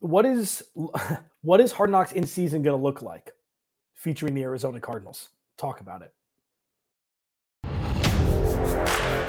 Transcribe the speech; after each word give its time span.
what 0.00 0.26
is 0.26 0.62
what 1.42 1.60
is 1.60 1.72
Hard 1.72 1.90
Knocks 1.90 2.12
in 2.12 2.26
season 2.26 2.62
going 2.62 2.76
to 2.76 2.82
look 2.82 3.02
like 3.02 3.32
featuring 3.94 4.34
the 4.34 4.42
Arizona 4.42 4.80
Cardinals? 4.80 5.28
Talk 5.56 5.80
about 5.80 6.02
it. 6.02 6.12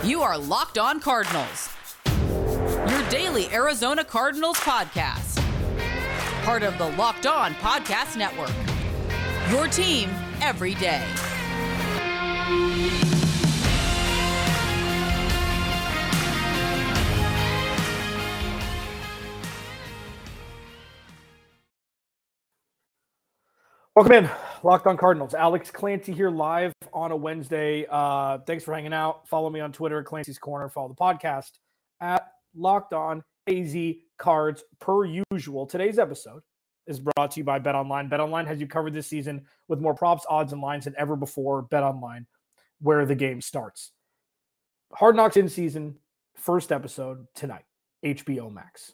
You 0.03 0.21
are 0.21 0.37
Locked 0.37 0.77
On 0.77 0.99
Cardinals. 0.99 1.69
Your 2.05 3.09
daily 3.09 3.47
Arizona 3.51 4.03
Cardinals 4.03 4.57
podcast. 4.57 5.43
Part 6.43 6.63
of 6.63 6.77
the 6.77 6.89
Locked 6.91 7.25
On 7.25 7.53
Podcast 7.55 8.15
Network. 8.15 8.51
Your 9.51 9.67
team 9.67 10.09
every 10.41 10.75
day. 10.75 11.05
Welcome 23.99 24.13
in, 24.13 24.29
Locked 24.63 24.87
On 24.87 24.95
Cardinals. 24.95 25.33
Alex 25.33 25.71
Clancy 25.71 26.13
here 26.13 26.29
live 26.29 26.71
on 26.93 27.11
a 27.11 27.17
Wednesday. 27.17 27.85
Uh, 27.89 28.37
thanks 28.47 28.63
for 28.63 28.73
hanging 28.73 28.93
out. 28.93 29.27
Follow 29.27 29.49
me 29.49 29.59
on 29.59 29.73
Twitter, 29.73 29.99
at 29.99 30.05
Clancy's 30.05 30.39
Corner. 30.39 30.69
Follow 30.69 30.87
the 30.87 30.95
podcast 30.95 31.49
at 31.99 32.31
Locked 32.55 32.93
On 32.93 33.21
AZ 33.49 33.75
Cards 34.17 34.63
per 34.79 35.03
usual. 35.29 35.65
Today's 35.65 35.99
episode 35.99 36.43
is 36.87 37.01
brought 37.01 37.31
to 37.31 37.41
you 37.41 37.43
by 37.43 37.59
Bet 37.59 37.75
Online. 37.75 38.07
Bet 38.07 38.21
Online 38.21 38.45
has 38.45 38.61
you 38.61 38.67
covered 38.67 38.93
this 38.93 39.07
season 39.07 39.45
with 39.67 39.81
more 39.81 39.93
props, 39.93 40.25
odds, 40.29 40.53
and 40.53 40.61
lines 40.61 40.85
than 40.85 40.95
ever 40.97 41.17
before. 41.17 41.63
Bet 41.63 41.83
Online, 41.83 42.25
where 42.79 43.05
the 43.05 43.15
game 43.15 43.41
starts. 43.41 43.91
Hard 44.93 45.17
Knocks 45.17 45.35
in 45.35 45.49
season, 45.49 45.97
first 46.37 46.71
episode 46.71 47.27
tonight, 47.35 47.65
HBO 48.05 48.49
Max. 48.49 48.93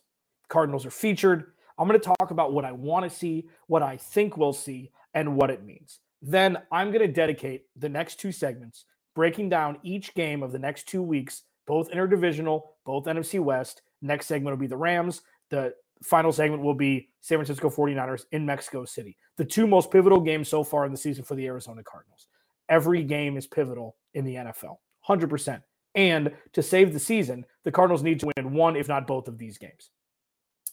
Cardinals 0.50 0.84
are 0.84 0.90
featured. 0.90 1.52
I'm 1.78 1.88
going 1.88 2.00
to 2.00 2.14
talk 2.18 2.32
about 2.32 2.54
what 2.54 2.66
I 2.66 2.72
want 2.72 3.10
to 3.10 3.16
see, 3.16 3.50
what 3.68 3.84
I 3.84 3.98
think 3.98 4.38
we'll 4.38 4.54
see, 4.54 4.92
and 5.16 5.36
what 5.36 5.50
it 5.50 5.64
means. 5.64 6.00
Then 6.22 6.58
I'm 6.72 6.92
going 6.92 7.06
to 7.06 7.12
dedicate 7.12 7.64
the 7.76 7.90
next 7.90 8.20
two 8.20 8.32
segments 8.32 8.86
breaking 9.16 9.50
down 9.50 9.80
each 9.82 10.14
game 10.14 10.44
of 10.44 10.52
the 10.52 10.60
next 10.60 10.88
two 10.88 11.02
weeks, 11.02 11.44
both 11.66 11.90
interdivisional, 11.90 12.62
both 12.86 13.06
NFC 13.06 13.40
West. 13.40 13.82
Next 14.02 14.28
segment 14.28 14.56
will 14.56 14.62
be 14.62 14.68
the 14.68 14.78
Rams. 14.78 15.22
The 15.50 15.74
final 16.04 16.32
segment 16.32 16.62
will 16.62 16.74
be 16.74 17.10
San 17.22 17.38
Francisco 17.38 17.70
49ers 17.70 18.26
in 18.34 18.46
Mexico 18.46 18.86
City. 18.86 19.18
The 19.38 19.46
two 19.46 19.66
most 19.66 19.90
pivotal 19.90 20.20
games 20.20 20.50
so 20.50 20.64
far 20.64 20.86
in 20.86 20.92
the 20.92 20.98
season 20.98 21.24
for 21.24 21.36
the 21.36 21.46
Arizona 21.48 21.82
Cardinals. 21.84 22.28
Every 22.68 23.04
game 23.04 23.38
is 23.38 23.48
pivotal 23.48 23.96
in 24.14 24.26
the 24.26 24.36
NFL, 24.36 24.78
100%. 25.08 25.62
And 25.96 26.34
to 26.54 26.62
save 26.62 26.92
the 26.92 27.00
season, 27.00 27.46
the 27.64 27.72
Cardinals 27.72 28.04
need 28.04 28.20
to 28.20 28.32
win 28.36 28.54
one, 28.54 28.76
if 28.76 28.90
not 28.90 29.08
both 29.08 29.28
of 29.28 29.38
these 29.38 29.58
games. 29.58 29.92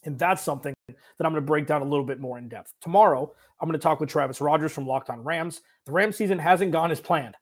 And 0.05 0.19
that's 0.19 0.42
something 0.42 0.75
that 0.89 0.97
I'm 1.25 1.33
going 1.33 1.42
to 1.42 1.47
break 1.47 1.67
down 1.67 1.83
a 1.83 1.86
little 1.86 2.05
bit 2.05 2.20
more 2.20 2.39
in 2.39 2.48
depth. 2.48 2.72
Tomorrow, 2.81 3.33
I'm 3.61 3.69
going 3.69 3.78
to 3.78 3.83
talk 3.83 4.00
with 4.00 4.09
Travis 4.09 4.41
Rogers 4.41 4.72
from 4.72 4.86
Locked 4.86 5.11
On 5.11 5.22
Rams. 5.22 5.61
The 5.86 5.92
Rams 5.92 6.17
season 6.17 6.39
hasn't 6.39 6.72
gone 6.72 6.91
as 6.91 7.00
planned. 7.00 7.36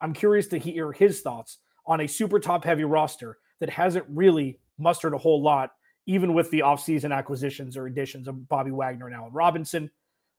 I'm 0.00 0.12
curious 0.12 0.46
to 0.48 0.58
hear 0.58 0.92
his 0.92 1.20
thoughts 1.20 1.58
on 1.86 2.00
a 2.00 2.06
super 2.06 2.38
top 2.38 2.64
heavy 2.64 2.84
roster 2.84 3.38
that 3.60 3.70
hasn't 3.70 4.04
really 4.08 4.58
mustered 4.78 5.14
a 5.14 5.18
whole 5.18 5.42
lot, 5.42 5.72
even 6.06 6.34
with 6.34 6.50
the 6.50 6.60
offseason 6.60 7.14
acquisitions 7.14 7.76
or 7.76 7.86
additions 7.86 8.28
of 8.28 8.48
Bobby 8.48 8.70
Wagner 8.70 9.06
and 9.06 9.14
Allen 9.14 9.32
Robinson. 9.32 9.90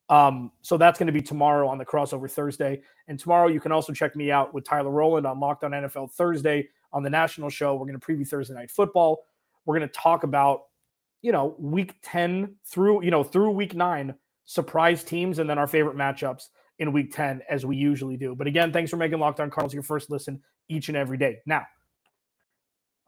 Um, 0.09 0.51
so 0.61 0.77
that's 0.77 0.97
going 0.97 1.07
to 1.07 1.13
be 1.13 1.21
tomorrow 1.21 1.67
on 1.67 1.77
the 1.77 1.85
crossover 1.85 2.29
Thursday. 2.29 2.81
And 3.07 3.19
tomorrow 3.19 3.47
you 3.47 3.59
can 3.59 3.71
also 3.71 3.91
check 3.91 4.15
me 4.15 4.31
out 4.31 4.53
with 4.53 4.63
Tyler 4.63 4.89
Rowland 4.89 5.25
on 5.25 5.39
Locked 5.39 5.63
On 5.63 5.71
NFL 5.71 6.11
Thursday 6.11 6.69
on 6.93 7.03
the 7.03 7.09
national 7.09 7.49
show. 7.49 7.75
We're 7.75 7.87
going 7.87 7.99
to 7.99 8.05
preview 8.05 8.27
Thursday 8.27 8.53
night 8.53 8.71
football. 8.71 9.25
We're 9.65 9.77
going 9.77 9.87
to 9.87 9.93
talk 9.93 10.23
about 10.23 10.66
you 11.27 11.33
know, 11.33 11.57
week 11.59 11.95
10 12.03 12.55
through, 12.65 13.03
you 13.03 13.11
know, 13.11 13.21
through 13.21 13.51
week 13.51 13.75
nine, 13.75 14.15
surprise 14.45 15.03
teams 15.03 15.39
and 15.39 15.49
then 15.49 15.57
our 15.57 15.67
favorite 15.67 15.97
matchups 15.97 16.45
in 16.79 16.93
week 16.93 17.13
10 17.13 17.41
as 17.49 17.65
we 17.65 17.75
usually 17.75 18.15
do. 18.15 18.33
But 18.33 18.47
again, 18.47 18.71
thanks 18.71 18.89
for 18.89 18.95
making 18.95 19.19
Locked 19.19 19.41
On 19.41 19.49
Cardinals 19.49 19.73
your 19.73 19.83
first 19.83 20.09
listen 20.09 20.41
each 20.69 20.87
and 20.87 20.95
every 20.95 21.17
day. 21.17 21.39
Now, 21.45 21.65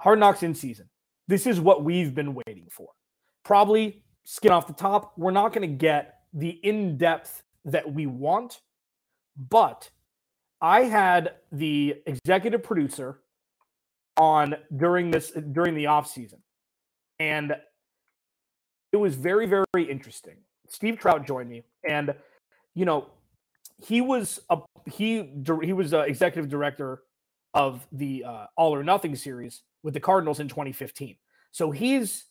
Hard 0.01 0.19
Knocks 0.19 0.43
in 0.43 0.53
season. 0.53 0.89
This 1.29 1.47
is 1.47 1.61
what 1.61 1.85
we've 1.85 2.13
been 2.13 2.33
waiting 2.33 2.67
for. 2.69 2.89
Probably 3.45 4.03
skin 4.25 4.51
off 4.51 4.67
the 4.67 4.73
top. 4.73 5.13
We're 5.17 5.31
not 5.31 5.53
going 5.53 5.69
to 5.69 5.73
get 5.73 6.15
the 6.33 6.49
in 6.49 6.97
depth 6.97 7.43
that 7.63 7.89
we 7.89 8.05
want, 8.05 8.59
but 9.37 9.89
I 10.59 10.81
had 10.81 11.35
the 11.53 11.95
executive 12.05 12.63
producer 12.63 13.21
on 14.17 14.57
during 14.75 15.09
this 15.09 15.31
during 15.31 15.73
the 15.73 15.85
off 15.85 16.05
season, 16.05 16.39
and 17.17 17.55
it 18.91 18.97
was 18.97 19.15
very, 19.15 19.45
very 19.45 19.65
interesting. 19.89 20.37
Steve 20.67 20.99
Trout 20.99 21.25
joined 21.25 21.49
me, 21.49 21.63
and 21.87 22.13
you 22.75 22.85
know, 22.85 23.07
he 23.77 24.01
was 24.01 24.39
a 24.49 24.59
he 24.89 25.29
he 25.63 25.73
was 25.73 25.93
executive 25.93 26.49
director 26.49 27.01
of 27.53 27.87
the 27.91 28.23
uh, 28.23 28.45
All 28.55 28.75
or 28.75 28.83
Nothing 28.83 29.15
series 29.15 29.63
with 29.83 29.93
the 29.93 29.99
Cardinals 29.99 30.39
in 30.39 30.47
2015. 30.47 31.15
So 31.51 31.71
he's 31.71 32.25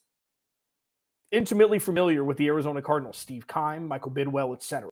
intimately 1.30 1.78
familiar 1.78 2.24
with 2.24 2.36
the 2.36 2.46
Arizona 2.46 2.80
Cardinals, 2.80 3.18
Steve 3.18 3.46
Keim, 3.46 3.86
Michael 3.88 4.12
Bidwill, 4.12 4.54
etc. 4.54 4.90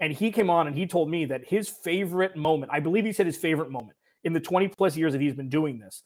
And 0.00 0.12
he 0.12 0.30
came 0.30 0.50
on 0.50 0.66
and 0.66 0.76
he 0.76 0.86
told 0.86 1.10
me 1.10 1.26
that 1.26 1.46
his 1.46 1.68
favorite 1.68 2.36
moment, 2.36 2.72
I 2.72 2.80
believe 2.80 3.04
he 3.04 3.12
said 3.12 3.26
his 3.26 3.36
favorite 3.36 3.70
moment 3.70 3.96
in 4.24 4.32
the 4.32 4.40
20 4.40 4.68
plus 4.68 4.96
years 4.96 5.12
that 5.12 5.20
he's 5.20 5.34
been 5.34 5.48
doing 5.48 5.78
this, 5.78 6.02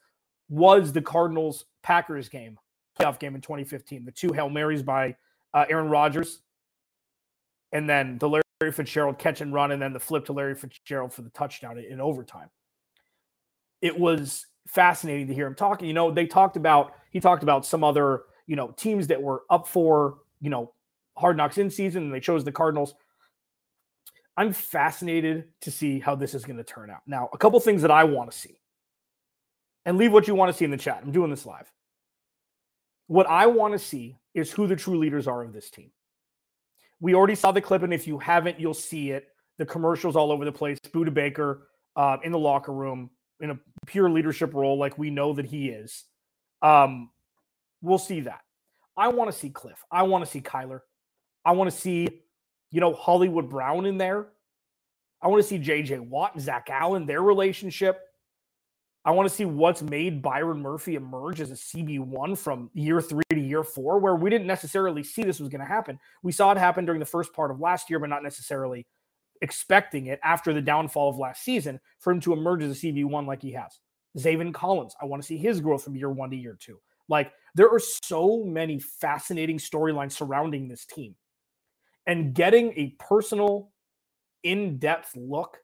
was 0.49 0.93
the 0.93 1.03
Cardinals 1.03 1.65
Packers 1.83 2.29
game 2.29 2.59
playoff 2.99 3.19
game 3.19 3.35
in 3.35 3.41
2015. 3.41 4.05
The 4.05 4.13
two 4.13 4.33
Hail 4.33 4.49
Marys 4.49 4.83
by 4.83 5.17
uh, 5.55 5.65
Aaron 5.69 5.89
Rodgers, 5.89 6.41
and 7.73 7.89
then 7.89 8.19
the 8.19 8.29
Larry 8.29 8.73
Fitzgerald 8.73 9.19
catch 9.19 9.41
and 9.41 9.53
run, 9.53 9.73
and 9.73 9.81
then 9.81 9.93
the 9.93 10.01
flip 10.01 10.25
to 10.27 10.33
Larry 10.33 10.55
Fitzgerald 10.55 11.13
for 11.13 11.23
the 11.23 11.31
touchdown 11.31 11.79
in 11.79 12.01
overtime. 12.01 12.49
It 13.83 13.99
was 13.99 14.47
fascinating 14.67 15.27
to 15.29 15.35
hear 15.35 15.47
him 15.47 15.55
talking. 15.55 15.89
You 15.89 15.95
know, 15.95 16.11
they 16.11 16.27
talked 16.27 16.57
about 16.57 16.93
he 17.11 17.21
talked 17.21 17.43
about 17.43 17.67
some 17.67 17.85
other 17.85 18.23
you 18.47 18.57
know 18.57 18.73
teams 18.77 19.07
that 19.09 19.23
were 19.23 19.43
up 19.51 19.69
for 19.69 20.19
you 20.41 20.51
know 20.51 20.73
hard 21.17 21.37
knocks 21.37 21.59
in 21.59 21.71
season, 21.71 22.05
and 22.05 22.15
they 22.15 22.21
chose 22.21 22.45
the 22.45 22.53
Cardinals. 22.53 22.95
I'm 24.39 24.53
fascinated 24.53 25.45
to 25.63 25.71
see 25.71 25.99
how 25.99 26.15
this 26.15 26.35
is 26.35 26.45
going 26.45 26.59
to 26.59 26.65
turn 26.65 26.91
out. 26.91 27.01
Now, 27.07 27.31
a 27.33 27.39
couple 27.39 27.59
things 27.59 27.81
that 27.83 27.91
I 27.91 28.05
want 28.05 28.31
to 28.31 28.37
see, 28.37 28.61
and 29.85 29.97
leave 29.97 30.13
what 30.13 30.29
you 30.29 30.35
want 30.35 30.53
to 30.53 30.57
see 30.57 30.65
in 30.65 30.71
the 30.71 30.77
chat. 30.77 31.01
I'm 31.03 31.13
doing 31.13 31.31
this 31.31 31.47
live. 31.47 31.71
What 33.07 33.29
I 33.29 33.47
want 33.47 33.73
to 33.73 33.79
see 33.79 34.17
is 34.35 34.51
who 34.51 34.67
the 34.67 34.77
true 34.77 34.99
leaders 34.99 35.27
are 35.27 35.43
of 35.43 35.53
this 35.53 35.71
team. 35.71 35.91
We 37.01 37.15
already 37.15 37.35
saw 37.35 37.53
the 37.53 37.61
clip, 37.61 37.83
and 37.83 37.93
if 37.93 38.07
you 38.07 38.19
haven't, 38.19 38.59
you'll 38.59 38.75
see 38.75 39.11
it. 39.11 39.29
The 39.59 39.67
commercials 39.67 40.17
all 40.17 40.33
over 40.33 40.45
the 40.45 40.53
place. 40.53 40.79
Budda 40.93 41.13
Baker 41.13 41.69
uh, 41.95 42.19
in 42.23 42.33
the 42.33 42.39
locker 42.39 42.73
room 42.73 43.11
in 43.41 43.51
a 43.51 43.59
pure 43.87 44.11
leadership 44.11 44.55
role, 44.55 44.79
like 44.79 44.99
we 44.99 45.11
know 45.11 45.33
that 45.35 45.47
he 45.47 45.69
is. 45.69 46.05
Um, 46.63 47.11
we'll 47.83 47.99
see 47.99 48.21
that. 48.21 48.41
I 48.97 49.09
want 49.09 49.31
to 49.31 49.37
see 49.37 49.51
Cliff. 49.51 49.83
I 49.91 50.03
want 50.05 50.25
to 50.25 50.31
see 50.31 50.41
Kyler. 50.41 50.81
I 51.45 51.53
want 51.53 51.71
to 51.71 51.77
see, 51.77 52.09
you 52.71 52.81
know, 52.81 52.95
Hollywood 52.95 53.49
Brown 53.49 53.87
in 53.87 53.99
there. 53.99 54.29
I 55.23 55.29
want 55.29 55.43
to 55.43 55.49
see 55.49 55.59
JJ 55.59 56.01
Watt 56.01 56.35
and 56.35 56.43
Zach 56.43 56.69
Allen, 56.71 57.07
their 57.07 57.23
relationship. 57.23 58.01
I 59.07 59.13
want 59.13 59.29
to 59.29 59.35
see 59.35 59.45
what's 59.45 59.83
made 59.83 60.21
Byron 60.21 60.61
Murphy 60.61 60.97
emerge 60.97 61.41
as 61.41 61.53
a 61.53 61.55
CB1 61.55 62.37
from 62.37 62.71
year 62.75 63.01
three 63.01 63.23
to 63.31 63.39
year 63.39 63.63
four, 63.63 64.01
where 64.01 64.17
we 64.17 64.31
didn't 64.31 64.49
necessarily 64.49 65.05
see 65.05 65.23
this 65.23 65.39
was 65.39 65.49
going 65.49 65.61
to 65.61 65.67
happen. 65.67 66.01
We 66.25 66.33
saw 66.33 66.51
it 66.51 66.59
happen 66.59 66.85
during 66.85 66.99
the 66.99 67.07
first 67.07 67.33
part 67.33 67.53
of 67.53 67.61
last 67.61 67.89
year, 67.89 68.01
but 68.01 68.09
not 68.09 68.25
necessarily 68.25 68.85
expecting 69.43 70.07
it 70.07 70.19
after 70.25 70.53
the 70.53 70.61
downfall 70.61 71.09
of 71.09 71.19
last 71.19 71.45
season 71.45 71.79
for 72.01 72.13
him 72.13 72.21
to 72.23 72.33
emerge 72.33 72.65
as 72.65 72.73
a 72.73 72.87
CB1 72.87 73.29
like 73.29 73.43
he 73.43 73.53
has. 73.53 73.79
Zaven 74.19 74.53
Collins, 74.53 74.97
I 75.01 75.05
want 75.05 75.23
to 75.23 75.27
see 75.27 75.37
his 75.37 75.61
growth 75.61 75.85
from 75.85 75.95
year 75.95 76.11
one 76.11 76.31
to 76.31 76.37
year 76.37 76.57
two. 76.59 76.81
Like 77.09 77.31
there 77.55 77.71
are 77.71 77.79
so 77.79 78.43
many 78.45 78.81
fascinating 78.81 79.59
storylines 79.59 80.13
surrounding 80.13 80.67
this 80.67 80.85
team. 80.85 81.15
And 82.09 82.35
getting 82.35 82.73
a 82.73 82.97
personal, 82.99 83.71
in 84.43 84.79
depth 84.79 85.15
look 85.17 85.59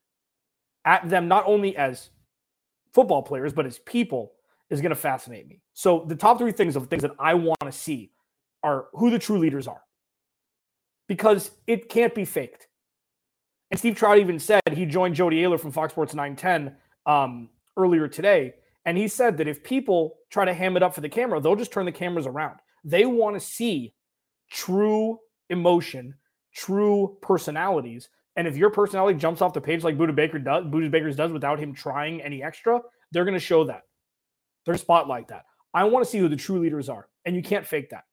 at 0.84 1.08
them, 1.08 1.28
not 1.28 1.44
only 1.46 1.76
as 1.76 2.10
football 2.92 3.22
players, 3.22 3.52
but 3.52 3.66
as 3.66 3.78
people 3.78 4.32
is 4.70 4.80
going 4.80 4.90
to 4.90 4.96
fascinate 4.96 5.48
me. 5.48 5.60
So 5.74 6.04
the 6.06 6.16
top 6.16 6.38
three 6.38 6.52
things 6.52 6.76
of 6.76 6.88
things 6.88 7.02
that 7.02 7.12
I 7.18 7.34
want 7.34 7.60
to 7.62 7.72
see 7.72 8.10
are 8.62 8.86
who 8.92 9.10
the 9.10 9.18
true 9.18 9.38
leaders 9.38 9.68
are. 9.68 9.82
Because 11.08 11.50
it 11.66 11.88
can't 11.88 12.14
be 12.14 12.24
faked. 12.24 12.68
And 13.70 13.78
Steve 13.78 13.96
Trout 13.96 14.18
even 14.18 14.38
said 14.38 14.60
he 14.72 14.86
joined 14.86 15.14
Jody 15.14 15.42
Ayler 15.42 15.60
from 15.60 15.72
Fox 15.72 15.92
Sports 15.92 16.14
910 16.14 16.76
um, 17.06 17.48
earlier 17.76 18.08
today. 18.08 18.54
And 18.84 18.98
he 18.98 19.08
said 19.08 19.36
that 19.38 19.48
if 19.48 19.62
people 19.62 20.18
try 20.30 20.44
to 20.44 20.54
ham 20.54 20.76
it 20.76 20.82
up 20.82 20.94
for 20.94 21.00
the 21.00 21.08
camera, 21.08 21.40
they'll 21.40 21.56
just 21.56 21.72
turn 21.72 21.86
the 21.86 21.92
cameras 21.92 22.26
around. 22.26 22.58
They 22.84 23.06
want 23.06 23.36
to 23.36 23.40
see 23.40 23.94
true 24.50 25.20
emotion, 25.50 26.14
true 26.54 27.16
personalities 27.22 28.08
and 28.36 28.48
if 28.48 28.56
your 28.56 28.70
personality 28.70 29.18
jumps 29.18 29.42
off 29.42 29.52
the 29.52 29.60
page 29.60 29.84
like 29.84 29.98
Budda 29.98 30.14
Baker 30.14 30.38
does, 30.38 30.64
Budda 30.64 30.90
Baker's 30.90 31.16
does 31.16 31.32
without 31.32 31.58
him 31.58 31.74
trying 31.74 32.22
any 32.22 32.42
extra, 32.42 32.80
they're 33.10 33.24
going 33.24 33.34
to 33.34 33.40
show 33.40 33.64
that. 33.64 33.82
They're 34.64 34.76
spotlight 34.76 35.28
that. 35.28 35.44
I 35.74 35.84
want 35.84 36.04
to 36.04 36.10
see 36.10 36.18
who 36.18 36.28
the 36.28 36.36
true 36.36 36.60
leaders 36.60 36.88
are, 36.88 37.08
and 37.24 37.34
you 37.34 37.42
can't 37.42 37.66
fake 37.66 37.90
that. 37.90 38.04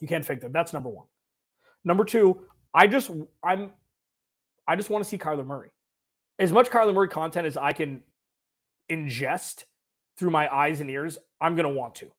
You 0.00 0.08
can't 0.08 0.24
fake 0.24 0.40
that. 0.40 0.52
That's 0.52 0.72
number 0.72 0.88
one. 0.88 1.06
Number 1.84 2.04
two, 2.04 2.40
I 2.74 2.86
just 2.86 3.10
I'm 3.42 3.70
I 4.66 4.76
just 4.76 4.90
want 4.90 5.04
to 5.04 5.08
see 5.08 5.18
Kyler 5.18 5.46
Murray. 5.46 5.70
As 6.38 6.52
much 6.52 6.70
Kyler 6.70 6.94
Murray 6.94 7.08
content 7.08 7.46
as 7.46 7.56
I 7.56 7.72
can 7.72 8.02
ingest 8.90 9.64
through 10.18 10.30
my 10.30 10.52
eyes 10.54 10.80
and 10.80 10.90
ears, 10.90 11.18
I'm 11.40 11.54
gonna 11.54 11.70
want 11.70 11.94
to. 11.96 12.10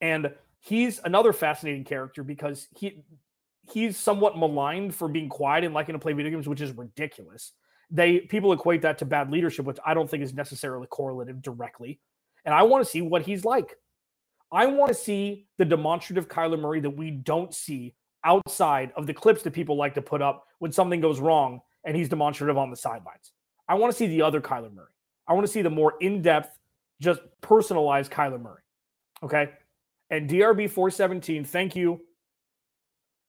And 0.00 0.32
he's 0.60 1.00
another 1.04 1.32
fascinating 1.32 1.84
character 1.84 2.22
because 2.22 2.68
he 2.76 3.02
he's 3.72 3.96
somewhat 3.96 4.38
maligned 4.38 4.94
for 4.94 5.08
being 5.08 5.28
quiet 5.28 5.64
and 5.64 5.74
liking 5.74 5.94
to 5.94 5.98
play 5.98 6.12
video 6.12 6.30
games, 6.30 6.48
which 6.48 6.60
is 6.60 6.72
ridiculous. 6.72 7.52
They 7.90 8.20
people 8.20 8.52
equate 8.52 8.82
that 8.82 8.98
to 8.98 9.04
bad 9.04 9.30
leadership, 9.30 9.66
which 9.66 9.78
I 9.84 9.94
don't 9.94 10.08
think 10.08 10.22
is 10.22 10.34
necessarily 10.34 10.86
correlative 10.86 11.42
directly. 11.42 12.00
And 12.44 12.54
I 12.54 12.62
want 12.62 12.84
to 12.84 12.90
see 12.90 13.02
what 13.02 13.22
he's 13.22 13.44
like. 13.44 13.76
I 14.52 14.66
want 14.66 14.88
to 14.88 14.94
see 14.94 15.46
the 15.58 15.64
demonstrative 15.64 16.28
Kyler 16.28 16.58
Murray 16.58 16.80
that 16.80 16.90
we 16.90 17.10
don't 17.10 17.54
see 17.54 17.94
outside 18.24 18.92
of 18.96 19.06
the 19.06 19.14
clips 19.14 19.42
that 19.42 19.52
people 19.52 19.76
like 19.76 19.94
to 19.94 20.02
put 20.02 20.22
up 20.22 20.46
when 20.58 20.72
something 20.72 21.00
goes 21.00 21.20
wrong 21.20 21.60
and 21.84 21.96
he's 21.96 22.08
demonstrative 22.08 22.56
on 22.56 22.70
the 22.70 22.76
sidelines. 22.76 23.32
I 23.68 23.74
want 23.74 23.92
to 23.92 23.96
see 23.96 24.06
the 24.06 24.22
other 24.22 24.40
Kyler 24.40 24.72
Murray. 24.72 24.92
I 25.26 25.32
want 25.32 25.46
to 25.46 25.52
see 25.52 25.62
the 25.62 25.70
more 25.70 25.94
in 26.00 26.22
depth, 26.22 26.58
just 27.00 27.20
personalized 27.40 28.10
Kyler 28.10 28.40
Murray. 28.40 28.62
Okay. 29.22 29.50
And 30.10 30.28
DRB 30.28 30.70
417, 30.70 31.44
thank 31.44 31.74
you. 31.74 32.00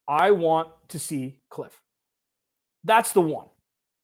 I 0.08 0.32
want 0.32 0.70
to 0.90 1.00
see 1.00 1.38
Cliff. 1.50 1.82
That's 2.84 3.12
the 3.14 3.22
one. 3.22 3.48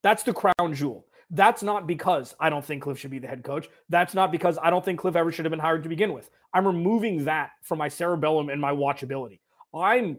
That's 0.03 0.23
the 0.23 0.33
crown 0.33 0.73
jewel. 0.73 1.05
That's 1.29 1.63
not 1.63 1.87
because 1.87 2.35
I 2.39 2.49
don't 2.49 2.65
think 2.65 2.83
Cliff 2.83 2.99
should 2.99 3.11
be 3.11 3.19
the 3.19 3.27
head 3.27 3.43
coach. 3.43 3.69
That's 3.89 4.13
not 4.13 4.31
because 4.31 4.57
I 4.61 4.69
don't 4.69 4.83
think 4.83 4.99
Cliff 4.99 5.15
ever 5.15 5.31
should 5.31 5.45
have 5.45 5.51
been 5.51 5.59
hired 5.59 5.83
to 5.83 5.89
begin 5.89 6.13
with. 6.13 6.29
I'm 6.53 6.67
removing 6.67 7.25
that 7.25 7.51
from 7.61 7.77
my 7.77 7.87
cerebellum 7.87 8.49
and 8.49 8.59
my 8.59 8.71
watchability. 8.71 9.39
I'm 9.73 10.17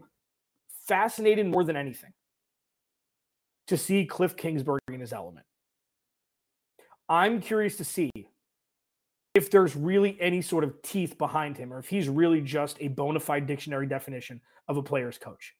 fascinated 0.87 1.45
more 1.45 1.63
than 1.63 1.75
anything 1.75 2.13
to 3.67 3.77
see 3.77 4.05
Cliff 4.05 4.35
Kingsbury 4.35 4.79
in 4.91 4.99
his 4.99 5.13
element. 5.13 5.45
I'm 7.07 7.41
curious 7.41 7.77
to 7.77 7.83
see 7.83 8.09
if 9.35 9.51
there's 9.51 9.75
really 9.75 10.17
any 10.19 10.41
sort 10.41 10.63
of 10.63 10.81
teeth 10.81 11.17
behind 11.17 11.57
him 11.57 11.73
or 11.73 11.79
if 11.79 11.87
he's 11.87 12.09
really 12.09 12.41
just 12.41 12.77
a 12.79 12.87
bona 12.87 13.19
fide 13.19 13.45
dictionary 13.47 13.87
definition 13.87 14.41
of 14.67 14.77
a 14.77 14.83
player's 14.83 15.17
coach, 15.17 15.55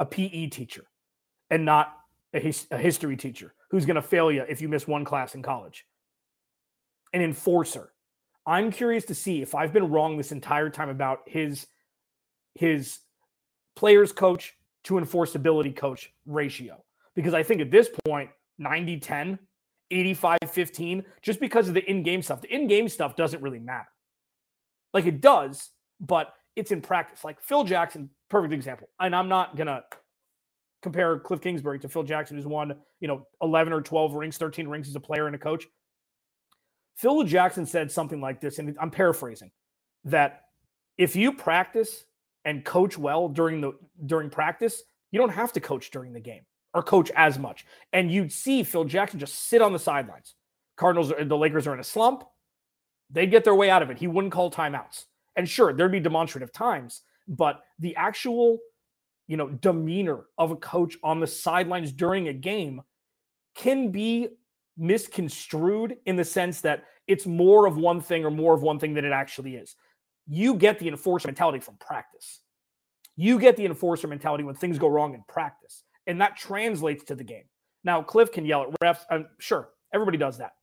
a 0.00 0.06
PE 0.06 0.48
teacher, 0.48 0.84
and 1.50 1.64
not 1.64 1.94
a, 2.34 2.40
his, 2.40 2.66
a 2.72 2.78
history 2.78 3.16
teacher 3.16 3.54
who's 3.70 3.86
going 3.86 3.96
to 3.96 4.02
fail 4.02 4.32
you 4.32 4.44
if 4.48 4.60
you 4.60 4.68
miss 4.68 4.88
one 4.88 5.04
class 5.04 5.36
in 5.36 5.42
college, 5.42 5.86
an 7.12 7.22
enforcer. 7.22 7.92
I'm 8.46 8.72
curious 8.72 9.04
to 9.04 9.14
see 9.14 9.42
if 9.42 9.54
I've 9.54 9.72
been 9.72 9.90
wrong 9.90 10.16
this 10.16 10.32
entire 10.32 10.70
time 10.70 10.88
about 10.88 11.20
his 11.26 11.66
his 12.56 12.98
players 13.76 14.10
coach 14.10 14.54
to 14.84 14.94
enforceability 14.94 15.76
coach 15.76 16.12
ratio 16.26 16.82
because 17.14 17.34
I 17.34 17.44
think 17.44 17.60
at 17.60 17.70
this 17.70 17.88
point 18.04 18.30
90 18.58 18.98
10 18.98 19.38
85 19.90 20.38
15 20.48 21.04
just 21.22 21.40
because 21.40 21.68
of 21.68 21.74
the 21.74 21.88
in-game 21.88 22.22
stuff. 22.22 22.40
The 22.40 22.52
in-game 22.52 22.88
stuff 22.88 23.16
doesn't 23.16 23.42
really 23.42 23.58
matter. 23.58 23.88
Like 24.94 25.06
it 25.06 25.20
does, 25.20 25.70
but 26.00 26.32
it's 26.56 26.72
in 26.72 26.80
practice. 26.80 27.24
Like 27.24 27.40
Phil 27.40 27.64
Jackson, 27.64 28.10
perfect 28.28 28.52
example. 28.52 28.88
And 28.98 29.14
I'm 29.14 29.28
not 29.28 29.56
to 29.56 29.82
compare 30.82 31.18
Cliff 31.18 31.40
Kingsbury 31.40 31.78
to 31.80 31.88
Phil 31.88 32.02
Jackson, 32.02 32.36
who's 32.36 32.46
won, 32.46 32.74
you 33.00 33.08
know, 33.08 33.26
11 33.42 33.72
or 33.72 33.80
12 33.80 34.14
rings, 34.14 34.36
13 34.38 34.68
rings 34.68 34.88
as 34.88 34.94
a 34.94 35.00
player 35.00 35.26
and 35.26 35.36
a 35.36 35.38
coach. 35.38 35.66
Phil 36.96 37.22
Jackson 37.24 37.64
said 37.64 37.90
something 37.90 38.20
like 38.20 38.40
this, 38.40 38.58
and 38.58 38.76
I'm 38.80 38.90
paraphrasing, 38.90 39.50
that 40.04 40.42
if 40.98 41.16
you 41.16 41.32
practice 41.32 42.04
and 42.44 42.64
coach 42.64 42.98
well 42.98 43.28
during 43.28 43.60
the 43.60 43.72
during 44.06 44.30
practice, 44.30 44.82
you 45.10 45.18
don't 45.18 45.30
have 45.30 45.52
to 45.54 45.60
coach 45.60 45.90
during 45.90 46.12
the 46.12 46.20
game 46.20 46.42
or 46.74 46.82
coach 46.82 47.10
as 47.16 47.38
much. 47.38 47.64
And 47.92 48.10
you'd 48.10 48.32
see 48.32 48.62
Phil 48.62 48.84
Jackson 48.84 49.18
just 49.18 49.48
sit 49.48 49.62
on 49.62 49.72
the 49.72 49.78
sidelines. 49.78 50.34
Cardinals, 50.76 51.12
the 51.20 51.36
Lakers 51.36 51.66
are 51.66 51.74
in 51.74 51.80
a 51.80 51.84
slump. 51.84 52.24
They'd 53.10 53.30
get 53.30 53.44
their 53.44 53.54
way 53.54 53.70
out 53.70 53.82
of 53.82 53.90
it. 53.90 53.98
He 53.98 54.06
wouldn't 54.06 54.32
call 54.32 54.50
timeouts. 54.50 55.06
And 55.36 55.48
sure, 55.48 55.72
there'd 55.72 55.92
be 55.92 56.00
demonstrative 56.00 56.52
times, 56.52 57.02
but 57.28 57.60
the 57.78 57.94
actual 57.96 58.58
you 59.30 59.36
know, 59.36 59.48
demeanor 59.48 60.24
of 60.38 60.50
a 60.50 60.56
coach 60.56 60.96
on 61.04 61.20
the 61.20 61.26
sidelines 61.26 61.92
during 61.92 62.26
a 62.26 62.32
game 62.32 62.82
can 63.54 63.92
be 63.92 64.26
misconstrued 64.76 65.96
in 66.04 66.16
the 66.16 66.24
sense 66.24 66.60
that 66.62 66.82
it's 67.06 67.26
more 67.26 67.64
of 67.66 67.76
one 67.76 68.00
thing 68.00 68.24
or 68.24 68.30
more 68.32 68.54
of 68.54 68.62
one 68.62 68.80
thing 68.80 68.92
than 68.92 69.04
it 69.04 69.12
actually 69.12 69.54
is. 69.54 69.76
You 70.26 70.56
get 70.56 70.80
the 70.80 70.88
enforcer 70.88 71.28
mentality 71.28 71.60
from 71.60 71.76
practice. 71.76 72.40
You 73.14 73.38
get 73.38 73.56
the 73.56 73.66
enforcer 73.66 74.08
mentality 74.08 74.42
when 74.42 74.56
things 74.56 74.80
go 74.80 74.88
wrong 74.88 75.14
in 75.14 75.22
practice, 75.28 75.84
and 76.08 76.20
that 76.20 76.36
translates 76.36 77.04
to 77.04 77.14
the 77.14 77.22
game. 77.22 77.44
Now, 77.84 78.02
Cliff 78.02 78.32
can 78.32 78.44
yell 78.44 78.62
at 78.62 78.80
refs. 78.80 79.04
I'm 79.08 79.28
sure 79.38 79.68
everybody 79.94 80.18
does 80.18 80.38
that. 80.38 80.54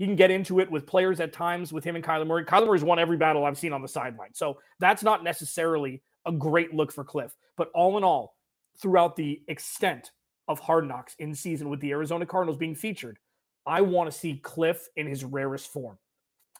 He 0.00 0.06
can 0.06 0.16
get 0.16 0.30
into 0.30 0.60
it 0.60 0.70
with 0.70 0.86
players 0.86 1.20
at 1.20 1.30
times 1.30 1.74
with 1.74 1.84
him 1.84 1.94
and 1.94 2.02
Kyler 2.02 2.26
Murray. 2.26 2.42
Kyler 2.42 2.66
Murray's 2.66 2.82
won 2.82 2.98
every 2.98 3.18
battle 3.18 3.44
I've 3.44 3.58
seen 3.58 3.74
on 3.74 3.82
the 3.82 3.86
sideline. 3.86 4.32
So 4.32 4.58
that's 4.78 5.02
not 5.02 5.22
necessarily 5.22 6.00
a 6.24 6.32
great 6.32 6.72
look 6.72 6.90
for 6.90 7.04
Cliff. 7.04 7.36
But 7.58 7.70
all 7.74 7.98
in 7.98 8.02
all, 8.02 8.34
throughout 8.78 9.14
the 9.14 9.42
extent 9.48 10.12
of 10.48 10.58
Hard 10.58 10.88
Knocks 10.88 11.16
in 11.18 11.34
season 11.34 11.68
with 11.68 11.80
the 11.80 11.90
Arizona 11.90 12.24
Cardinals 12.24 12.56
being 12.56 12.74
featured, 12.74 13.18
I 13.66 13.82
want 13.82 14.10
to 14.10 14.18
see 14.18 14.38
Cliff 14.42 14.88
in 14.96 15.06
his 15.06 15.22
rarest 15.22 15.70
form. 15.70 15.98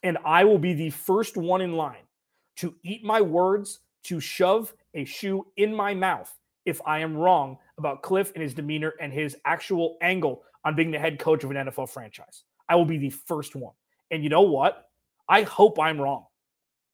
And 0.03 0.19
I 0.23 0.43
will 0.43 0.59
be 0.59 0.73
the 0.75 0.91
first 0.91 1.35
one 1.35 1.61
in 1.61 1.73
line 1.73 2.05
to 2.57 2.75
eat 2.83 3.03
my 3.03 3.21
words, 3.21 3.79
to 4.03 4.19
shove 4.19 4.71
a 4.93 5.03
shoe 5.03 5.47
in 5.57 5.73
my 5.73 5.95
mouth 5.95 6.31
if 6.67 6.79
I 6.85 6.99
am 6.99 7.17
wrong 7.17 7.57
about 7.79 8.03
Cliff 8.03 8.31
and 8.35 8.43
his 8.43 8.53
demeanor 8.53 8.93
and 9.01 9.11
his 9.11 9.35
actual 9.45 9.97
angle 9.99 10.43
on 10.63 10.75
being 10.75 10.91
the 10.91 10.99
head 10.99 11.17
coach 11.17 11.43
of 11.43 11.49
an 11.49 11.57
NFL 11.57 11.89
franchise. 11.89 12.43
I 12.71 12.75
will 12.75 12.85
be 12.85 12.97
the 12.97 13.09
first 13.09 13.53
one. 13.53 13.73
And 14.11 14.23
you 14.23 14.29
know 14.29 14.43
what? 14.43 14.85
I 15.27 15.41
hope 15.41 15.77
I'm 15.77 15.99
wrong. 15.99 16.23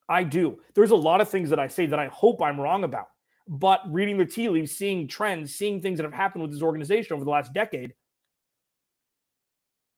I 0.09 0.23
do. 0.23 0.57
There's 0.73 0.89
a 0.89 0.95
lot 0.95 1.21
of 1.21 1.29
things 1.29 1.51
that 1.51 1.59
I 1.59 1.67
say 1.67 1.85
that 1.85 1.99
I 1.99 2.07
hope 2.07 2.41
I'm 2.41 2.59
wrong 2.59 2.83
about. 2.83 3.09
But 3.47 3.81
reading 3.85 4.17
the 4.17 4.25
tea 4.25 4.49
leaves, 4.49 4.71
seeing 4.71 5.07
trends, 5.07 5.53
seeing 5.53 5.79
things 5.79 5.97
that 5.99 6.03
have 6.03 6.13
happened 6.13 6.41
with 6.41 6.51
this 6.51 6.63
organization 6.63 7.13
over 7.13 7.23
the 7.23 7.29
last 7.29 7.53
decade, 7.53 7.93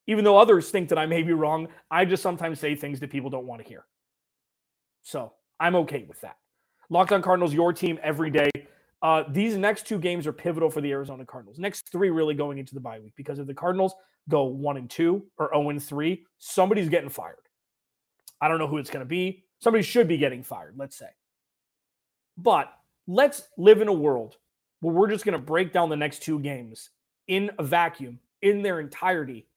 even 0.05 0.25
though 0.25 0.37
others 0.37 0.69
think 0.69 0.89
that 0.89 0.99
I 0.99 1.05
may 1.05 1.23
be 1.23 1.31
wrong, 1.31 1.69
I 1.89 2.03
just 2.03 2.23
sometimes 2.23 2.59
say 2.59 2.75
things 2.75 2.99
that 2.99 3.09
people 3.09 3.29
don't 3.29 3.47
want 3.47 3.61
to 3.61 3.67
hear. 3.67 3.85
So 5.03 5.31
I'm 5.61 5.75
okay 5.77 6.03
with 6.09 6.19
that. 6.21 6.35
Locked 6.89 7.13
on 7.13 7.21
Cardinals, 7.21 7.53
your 7.53 7.71
team 7.71 7.99
every 8.03 8.31
day. 8.31 8.49
Uh, 9.01 9.23
these 9.29 9.55
next 9.55 9.87
two 9.87 9.97
games 9.97 10.27
are 10.27 10.33
pivotal 10.33 10.69
for 10.69 10.81
the 10.81 10.91
Arizona 10.91 11.25
Cardinals. 11.25 11.57
Next 11.57 11.89
three 11.91 12.09
really 12.09 12.33
going 12.33 12.57
into 12.57 12.73
the 12.73 12.81
bye 12.81 12.99
week 12.99 13.13
because 13.15 13.39
if 13.39 13.47
the 13.47 13.53
Cardinals 13.53 13.93
go 14.27 14.43
one 14.43 14.77
and 14.77 14.89
two 14.89 15.25
or 15.37 15.49
0 15.53 15.69
and 15.69 15.83
three, 15.83 16.25
somebody's 16.37 16.89
getting 16.89 17.09
fired. 17.09 17.35
I 18.41 18.47
don't 18.47 18.59
know 18.59 18.67
who 18.67 18.77
it's 18.77 18.89
going 18.89 19.05
to 19.05 19.09
be. 19.09 19.43
Somebody 19.59 19.83
should 19.83 20.07
be 20.07 20.17
getting 20.17 20.43
fired, 20.43 20.75
let's 20.77 20.97
say. 20.97 21.09
But 22.37 22.71
let's 23.07 23.43
live 23.57 23.81
in 23.81 23.87
a 23.87 23.93
world 23.93 24.37
where 24.79 24.93
we're 24.93 25.09
just 25.09 25.25
going 25.25 25.33
to 25.33 25.39
break 25.45 25.73
down 25.73 25.89
the 25.89 25.97
next 25.97 26.23
two 26.23 26.39
games 26.39 26.89
in 27.27 27.51
a 27.59 27.63
vacuum, 27.63 28.19
in 28.41 28.61
their 28.61 28.79
entirety, 28.79 29.47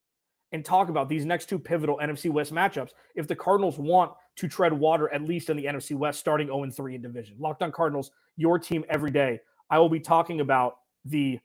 and 0.53 0.65
talk 0.65 0.89
about 0.89 1.09
these 1.09 1.25
next 1.25 1.49
two 1.49 1.59
pivotal 1.59 1.99
NFC 2.03 2.31
West 2.31 2.53
matchups 2.53 2.91
if 3.15 3.27
the 3.27 3.37
Cardinals 3.37 3.79
want 3.79 4.13
to 4.37 4.49
tread 4.49 4.73
water, 4.73 5.13
at 5.13 5.23
least 5.23 5.51
in 5.51 5.57
the 5.57 5.65
NFC 5.65 5.97
West, 5.97 6.21
starting 6.21 6.49
0 6.49 6.71
3 6.71 6.95
in 6.95 7.03
division. 7.03 7.37
Locked 7.39 7.63
on 7.63 7.73
Cardinals, 7.73 8.11
your 8.37 8.59
team 8.59 8.85
every 8.89 9.11
day. 9.11 9.41
I 9.71 9.79
will 9.79 9.89
be 9.89 10.01
talking 10.01 10.41
about 10.41 10.77
the 11.05 11.41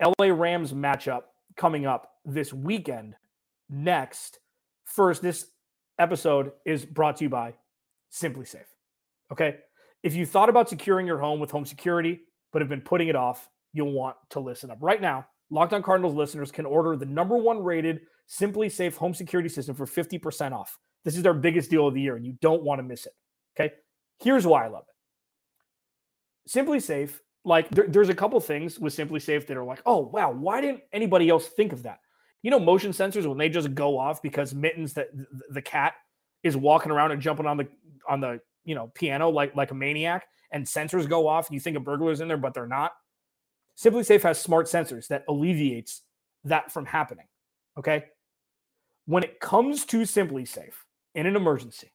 LA 0.00 0.26
Rams 0.26 0.72
matchup 0.72 1.22
coming 1.56 1.86
up 1.86 2.12
this 2.24 2.52
weekend 2.52 3.14
next. 3.68 4.38
First, 4.84 5.22
this 5.22 5.46
episode 5.98 6.52
is 6.64 6.84
brought 6.84 7.16
to 7.16 7.24
you 7.24 7.30
by 7.30 7.54
SimpliSafe. 8.12 8.60
Okay. 9.30 9.56
If 10.02 10.14
you 10.14 10.26
thought 10.26 10.48
about 10.48 10.68
securing 10.68 11.06
your 11.06 11.18
home 11.18 11.40
with 11.40 11.50
home 11.50 11.64
security, 11.64 12.20
but 12.52 12.60
have 12.60 12.68
been 12.68 12.80
putting 12.80 13.08
it 13.08 13.16
off, 13.16 13.48
you'll 13.72 13.92
want 13.92 14.16
to 14.30 14.40
listen 14.40 14.70
up. 14.70 14.78
Right 14.80 15.00
now, 15.00 15.26
Locked 15.52 15.74
on 15.74 15.82
Cardinals 15.82 16.14
listeners 16.14 16.50
can 16.50 16.64
order 16.64 16.96
the 16.96 17.04
number 17.04 17.36
one 17.36 17.62
rated 17.62 18.00
SimpliSafe 18.26 18.96
home 18.96 19.12
security 19.12 19.50
system 19.50 19.74
for 19.74 19.84
50% 19.84 20.52
off. 20.52 20.78
This 21.04 21.14
is 21.14 21.22
their 21.22 21.34
biggest 21.34 21.68
deal 21.68 21.86
of 21.86 21.92
the 21.92 22.00
year, 22.00 22.16
and 22.16 22.24
you 22.24 22.38
don't 22.40 22.62
want 22.62 22.78
to 22.78 22.82
miss 22.82 23.04
it. 23.04 23.12
Okay. 23.54 23.74
Here's 24.18 24.46
why 24.46 24.64
I 24.64 24.68
love 24.68 24.84
it 24.88 26.50
SimpliSafe, 26.50 27.20
like, 27.44 27.68
there, 27.68 27.86
there's 27.86 28.08
a 28.08 28.14
couple 28.14 28.40
things 28.40 28.78
with 28.78 28.94
Simply 28.94 29.20
Safe 29.20 29.46
that 29.46 29.56
are 29.58 29.64
like, 29.64 29.82
oh, 29.84 29.98
wow, 29.98 30.32
why 30.32 30.62
didn't 30.62 30.80
anybody 30.90 31.28
else 31.28 31.48
think 31.48 31.74
of 31.74 31.82
that? 31.82 31.98
You 32.40 32.50
know, 32.50 32.58
motion 32.58 32.92
sensors 32.92 33.26
when 33.26 33.36
they 33.36 33.50
just 33.50 33.74
go 33.74 33.98
off 33.98 34.22
because 34.22 34.54
Mittens, 34.54 34.94
that 34.94 35.08
the 35.50 35.62
cat, 35.62 35.92
is 36.42 36.56
walking 36.56 36.90
around 36.90 37.12
and 37.12 37.20
jumping 37.20 37.46
on 37.46 37.56
the 37.56 37.68
on 38.08 38.20
the 38.20 38.40
you 38.64 38.74
know 38.74 38.90
piano 38.94 39.28
like 39.28 39.54
like 39.54 39.70
a 39.70 39.74
maniac, 39.74 40.26
and 40.50 40.66
sensors 40.66 41.08
go 41.08 41.28
off, 41.28 41.48
and 41.48 41.54
you 41.54 41.60
think 41.60 41.76
a 41.76 41.80
burglar's 41.80 42.20
in 42.20 42.26
there, 42.26 42.36
but 42.36 42.52
they're 42.52 42.66
not. 42.66 42.92
SimpliSafe 43.78 44.22
has 44.22 44.40
smart 44.40 44.66
sensors 44.66 45.08
that 45.08 45.24
alleviates 45.28 46.02
that 46.44 46.70
from 46.72 46.86
happening. 46.86 47.26
Okay. 47.78 48.04
When 49.06 49.24
it 49.24 49.40
comes 49.40 49.84
to 49.86 50.02
SimpliSafe 50.02 50.74
in 51.14 51.26
an 51.26 51.36
emergency, 51.36 51.90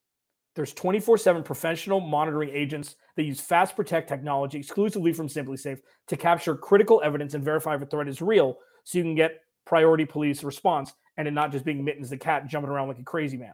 There's 0.58 0.74
24/7 0.74 1.44
professional 1.44 2.00
monitoring 2.00 2.50
agents 2.50 2.96
that 3.16 3.26
use 3.26 3.40
Fast 3.40 3.76
Protect 3.76 4.10
technology 4.10 4.58
exclusively 4.58 5.14
from 5.14 5.28
SimpliSafe 5.28 5.82
to 6.08 6.18
capture 6.18 6.56
critical 6.56 7.00
evidence 7.04 7.36
and 7.36 7.44
verify 7.44 7.76
if 7.76 7.84
a 7.84 7.86
threat 7.86 8.08
is 8.08 8.24
real, 8.24 8.58
so 8.84 8.98
you 8.98 9.04
can 9.04 9.14
get 9.14 9.44
priority 9.66 10.04
police 10.04 10.44
response 10.44 10.96
and 11.18 11.28
it 11.28 11.32
not 11.32 11.52
just 11.52 11.64
being 11.64 11.86
Mittens 11.86 12.10
the 12.10 12.18
cat 12.18 12.48
jumping 12.48 12.72
around 12.72 12.88
like 12.88 12.98
a 12.98 13.04
crazy 13.04 13.38
man. 13.38 13.54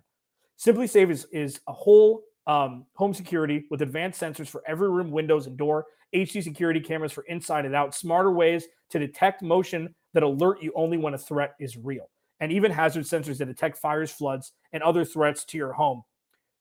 SimpliSafe 0.58 1.10
is 1.10 1.26
is 1.34 1.60
a 1.68 1.74
whole 1.74 2.24
um, 2.48 2.86
home 2.94 3.14
security 3.14 3.66
with 3.70 3.82
advanced 3.82 4.22
sensors 4.22 4.48
for 4.48 4.64
every 4.68 4.90
room, 4.90 5.12
windows, 5.12 5.48
and 5.48 5.58
door, 5.58 5.86
HD 6.14 6.44
security 6.44 6.80
cameras 6.80 7.12
for 7.12 7.24
inside 7.24 7.66
and 7.66 7.76
out, 7.76 7.96
smarter 7.96 8.32
ways 8.32 8.66
to 8.90 9.00
detect 9.00 9.42
motion 9.42 9.94
that 10.14 10.24
alert 10.24 10.62
you 10.62 10.72
only 10.76 10.98
when 10.98 11.14
a 11.14 11.18
threat 11.18 11.56
is 11.60 11.78
real, 11.78 12.10
and 12.40 12.52
even 12.52 12.72
hazard 12.72 13.06
sensors 13.06 13.38
that 13.38 13.46
detect 13.46 13.78
fires, 13.78 14.12
floods, 14.12 14.52
and 14.74 14.84
other 14.84 15.04
threats 15.04 15.44
to 15.46 15.58
your 15.58 15.74
home. 15.74 16.04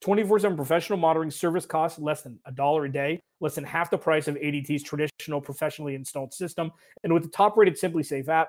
24 0.03 0.41
7 0.41 0.57
professional 0.57 0.99
monitoring 0.99 1.31
service 1.31 1.65
costs 1.65 1.99
less 1.99 2.23
than 2.23 2.39
a 2.47 2.53
dollar 2.53 2.87
a 2.87 2.93
day, 2.93 3.21
less 3.41 3.55
than 3.55 3.65
half 3.65 3.91
the 3.91 3.99
price 3.99 4.27
of 4.27 4.35
ADT's 4.35 4.83
traditional 4.83 5.41
professionally 5.41 5.95
installed 5.95 6.35
system. 6.35 6.71
And 7.05 7.13
with 7.13 7.23
the 7.23 7.29
top 7.29 7.57
rated 7.57 7.79
SimpliSafe 7.79 8.29
app, 8.29 8.49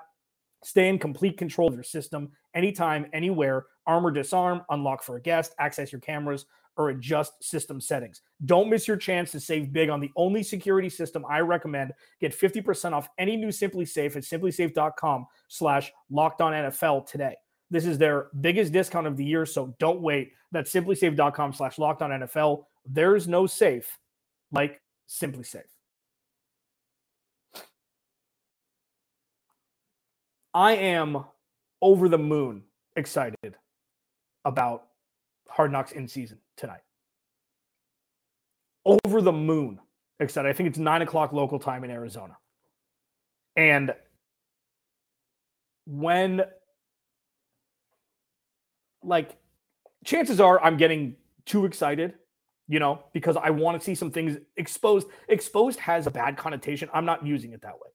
stay 0.64 0.88
in 0.88 0.98
complete 0.98 1.38
control 1.38 1.68
of 1.68 1.74
your 1.74 1.84
system 1.84 2.30
anytime, 2.54 3.06
anywhere, 3.12 3.66
arm 3.86 4.04
or 4.04 4.10
disarm, 4.10 4.62
unlock 4.70 5.02
for 5.02 5.16
a 5.16 5.20
guest, 5.20 5.54
access 5.60 5.92
your 5.92 6.00
cameras, 6.00 6.46
or 6.76 6.90
adjust 6.90 7.42
system 7.42 7.80
settings. 7.80 8.22
Don't 8.44 8.68
miss 8.68 8.88
your 8.88 8.96
chance 8.96 9.30
to 9.32 9.40
save 9.40 9.72
big 9.72 9.88
on 9.88 10.00
the 10.00 10.10
only 10.16 10.42
security 10.42 10.88
system 10.88 11.24
I 11.28 11.40
recommend. 11.40 11.92
Get 12.20 12.38
50% 12.38 12.92
off 12.92 13.08
any 13.18 13.36
new 13.36 13.48
SimpliSafe 13.48 14.16
at 14.16 14.22
simplisafe.com 14.22 15.26
slash 15.48 15.92
locked 16.10 16.40
on 16.40 16.52
NFL 16.52 17.06
today. 17.06 17.34
This 17.70 17.86
is 17.86 17.98
their 17.98 18.28
biggest 18.40 18.72
discount 18.72 19.06
of 19.06 19.16
the 19.16 19.24
year, 19.24 19.46
so 19.46 19.74
don't 19.78 20.00
wait. 20.00 20.32
That's 20.52 20.72
simplisafe.com 20.72 21.52
slash 21.52 21.78
locked 21.78 22.02
on 22.02 22.10
NFL. 22.10 22.64
There's 22.86 23.26
no 23.26 23.46
safe 23.46 23.98
like 24.52 24.80
SimpliSafe. 25.08 25.62
I 30.52 30.72
am 30.74 31.24
over 31.82 32.08
the 32.08 32.18
moon 32.18 32.62
excited 32.94 33.56
about 34.44 34.86
Hard 35.54 35.70
Knocks 35.70 35.92
in 35.92 36.08
season 36.08 36.38
tonight. 36.56 36.80
Over 38.84 39.22
the 39.22 39.32
moon 39.32 39.78
excited. 40.18 40.48
I 40.48 40.52
think 40.52 40.68
it's 40.68 40.78
nine 40.78 41.00
o'clock 41.00 41.32
local 41.32 41.60
time 41.60 41.84
in 41.84 41.90
Arizona. 41.92 42.36
And 43.56 43.94
when 45.86 46.42
like 49.04 49.36
chances 50.04 50.40
are 50.40 50.60
I'm 50.62 50.76
getting 50.76 51.14
too 51.46 51.66
excited, 51.66 52.14
you 52.66 52.80
know, 52.80 53.04
because 53.12 53.36
I 53.36 53.50
want 53.50 53.78
to 53.78 53.84
see 53.84 53.94
some 53.94 54.10
things 54.10 54.36
exposed. 54.56 55.06
Exposed 55.28 55.78
has 55.78 56.08
a 56.08 56.10
bad 56.10 56.36
connotation. 56.36 56.88
I'm 56.92 57.04
not 57.04 57.24
using 57.24 57.52
it 57.52 57.62
that 57.62 57.74
way. 57.74 57.90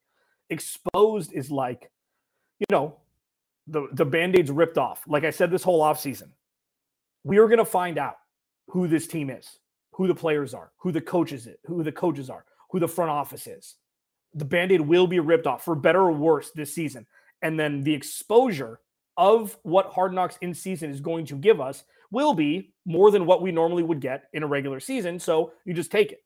Exposed 0.48 1.34
is 1.34 1.50
like, 1.50 1.90
you 2.58 2.66
know, 2.70 2.96
the 3.66 3.88
the 3.92 4.06
band-aids 4.06 4.50
ripped 4.50 4.78
off. 4.78 5.02
Like 5.06 5.24
I 5.24 5.30
said 5.30 5.50
this 5.50 5.62
whole 5.62 5.82
offseason. 5.82 6.30
We 7.24 7.38
are 7.38 7.46
going 7.46 7.58
to 7.58 7.64
find 7.64 7.98
out 7.98 8.16
who 8.68 8.88
this 8.88 9.06
team 9.06 9.30
is, 9.30 9.58
who 9.92 10.06
the 10.06 10.14
players 10.14 10.54
are, 10.54 10.72
who 10.78 10.92
the 10.92 11.00
coaches 11.00 11.46
is, 11.46 11.56
who 11.66 11.82
the 11.82 11.92
coaches 11.92 12.30
are, 12.30 12.44
who 12.70 12.80
the 12.80 12.88
front 12.88 13.10
office 13.10 13.46
is. 13.46 13.76
The 14.34 14.44
band-aid 14.44 14.80
will 14.80 15.06
be 15.06 15.20
ripped 15.20 15.46
off 15.46 15.64
for 15.64 15.74
better 15.74 16.00
or 16.00 16.12
worse 16.12 16.50
this 16.52 16.74
season. 16.74 17.06
And 17.42 17.58
then 17.58 17.82
the 17.82 17.94
exposure 17.94 18.80
of 19.16 19.58
what 19.62 19.86
Hard 19.86 20.14
Knocks 20.14 20.38
in 20.40 20.54
season 20.54 20.90
is 20.90 21.00
going 21.00 21.26
to 21.26 21.34
give 21.34 21.60
us 21.60 21.84
will 22.10 22.34
be 22.34 22.72
more 22.86 23.10
than 23.10 23.26
what 23.26 23.42
we 23.42 23.52
normally 23.52 23.82
would 23.82 24.00
get 24.00 24.24
in 24.32 24.42
a 24.42 24.46
regular 24.46 24.80
season. 24.80 25.18
So 25.18 25.52
you 25.64 25.74
just 25.74 25.90
take 25.90 26.12
it. 26.12 26.22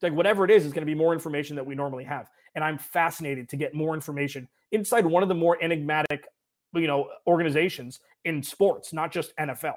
Like 0.00 0.14
whatever 0.14 0.44
it 0.44 0.50
is, 0.50 0.64
is 0.64 0.72
going 0.72 0.86
to 0.86 0.90
be 0.90 0.94
more 0.94 1.12
information 1.12 1.56
that 1.56 1.66
we 1.66 1.74
normally 1.74 2.04
have. 2.04 2.30
And 2.54 2.64
I'm 2.64 2.78
fascinated 2.78 3.48
to 3.50 3.56
get 3.56 3.74
more 3.74 3.94
information 3.94 4.48
inside 4.72 5.04
one 5.04 5.22
of 5.22 5.28
the 5.28 5.34
more 5.34 5.62
enigmatic, 5.62 6.26
you 6.72 6.86
know, 6.86 7.08
organizations 7.26 8.00
in 8.24 8.42
sports, 8.42 8.92
not 8.92 9.12
just 9.12 9.36
NFL. 9.36 9.74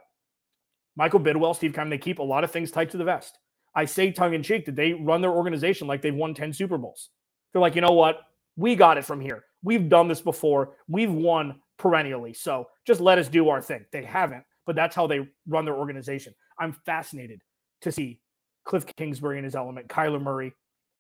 Michael 0.95 1.19
Bidwill, 1.19 1.55
Steve 1.55 1.73
Keim, 1.73 1.89
they 1.89 1.97
keep 1.97 2.19
a 2.19 2.23
lot 2.23 2.43
of 2.43 2.51
things 2.51 2.71
tight 2.71 2.91
to 2.91 2.97
the 2.97 3.03
vest. 3.03 3.39
I 3.75 3.85
say 3.85 4.11
tongue 4.11 4.33
in 4.33 4.43
cheek 4.43 4.65
that 4.65 4.75
they 4.75 4.93
run 4.93 5.21
their 5.21 5.31
organization 5.31 5.87
like 5.87 6.01
they've 6.01 6.13
won 6.13 6.33
10 6.33 6.53
Super 6.53 6.77
Bowls. 6.77 7.09
They're 7.51 7.61
like, 7.61 7.75
you 7.75 7.81
know 7.81 7.93
what? 7.93 8.21
We 8.55 8.75
got 8.75 8.97
it 8.97 9.05
from 9.05 9.19
here. 9.19 9.43
We've 9.63 9.89
done 9.89 10.07
this 10.07 10.21
before. 10.21 10.75
We've 10.87 11.11
won 11.11 11.59
perennially. 11.77 12.33
So 12.33 12.67
just 12.85 13.01
let 13.01 13.17
us 13.17 13.27
do 13.27 13.49
our 13.49 13.61
thing. 13.61 13.85
They 13.91 14.03
haven't, 14.03 14.43
but 14.65 14.75
that's 14.75 14.95
how 14.95 15.07
they 15.07 15.27
run 15.47 15.65
their 15.65 15.75
organization. 15.75 16.35
I'm 16.59 16.73
fascinated 16.85 17.41
to 17.81 17.91
see 17.91 18.19
Cliff 18.65 18.85
Kingsbury 18.95 19.39
in 19.39 19.43
his 19.43 19.55
element, 19.55 19.87
Kyler 19.87 20.21
Murray, 20.21 20.53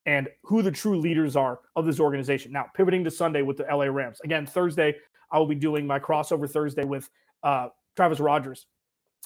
and 0.05 0.27
who 0.43 0.61
the 0.61 0.71
true 0.71 0.99
leaders 0.99 1.35
are 1.35 1.59
of 1.75 1.85
this 1.85 1.99
organization. 1.99 2.51
Now, 2.51 2.65
pivoting 2.75 3.03
to 3.03 3.11
Sunday 3.11 3.41
with 3.41 3.57
the 3.57 3.63
LA 3.63 3.85
Rams. 3.85 4.19
Again, 4.23 4.45
Thursday, 4.45 4.95
I 5.31 5.37
will 5.37 5.47
be 5.47 5.55
doing 5.55 5.85
my 5.85 5.99
crossover 5.99 6.49
Thursday 6.49 6.83
with 6.83 7.09
uh, 7.43 7.69
Travis 7.95 8.19
Rogers 8.19 8.65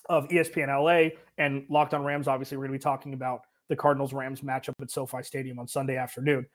of 0.10 0.28
ESPN 0.30 0.68
LA 0.68 1.16
and 1.38 1.66
Locked 1.70 1.94
on 1.94 2.04
Rams. 2.04 2.28
Obviously, 2.28 2.58
we're 2.58 2.68
going 2.68 2.80
to 2.80 2.80
be 2.80 2.84
talking 2.84 3.14
about 3.14 3.42
the 3.70 3.76
Cardinals 3.76 4.14
Rams 4.14 4.42
matchup 4.42 4.74
at 4.82 4.92
SoFi 4.92 5.24
Stadium 5.24 5.60
on 5.60 5.68
Sunday 5.68 5.98
afternoon. 5.98 6.46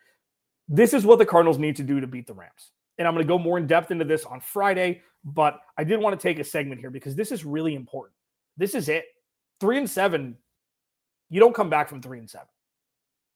This 0.68 0.94
is 0.94 1.04
what 1.04 1.18
the 1.18 1.26
Cardinals 1.26 1.58
need 1.58 1.76
to 1.76 1.82
do 1.82 2.00
to 2.00 2.06
beat 2.06 2.26
the 2.26 2.34
Rams 2.34 2.72
and 2.98 3.08
I'm 3.08 3.14
going 3.14 3.26
to 3.26 3.28
go 3.28 3.38
more 3.38 3.58
in 3.58 3.66
depth 3.66 3.90
into 3.90 4.04
this 4.04 4.24
on 4.24 4.40
Friday. 4.40 5.02
But 5.24 5.60
I 5.76 5.84
did 5.84 6.00
want 6.00 6.18
to 6.18 6.22
take 6.22 6.38
a 6.38 6.44
segment 6.44 6.80
here 6.80 6.90
because 6.90 7.14
this 7.14 7.32
is 7.32 7.44
really 7.44 7.74
important. 7.74 8.14
This 8.56 8.74
is 8.74 8.88
it. 8.88 9.04
Three 9.60 9.78
and 9.78 9.88
seven, 9.88 10.36
you 11.30 11.40
don't 11.40 11.54
come 11.54 11.70
back 11.70 11.88
from 11.88 12.02
three 12.02 12.18
and 12.18 12.28
seven. 12.28 12.48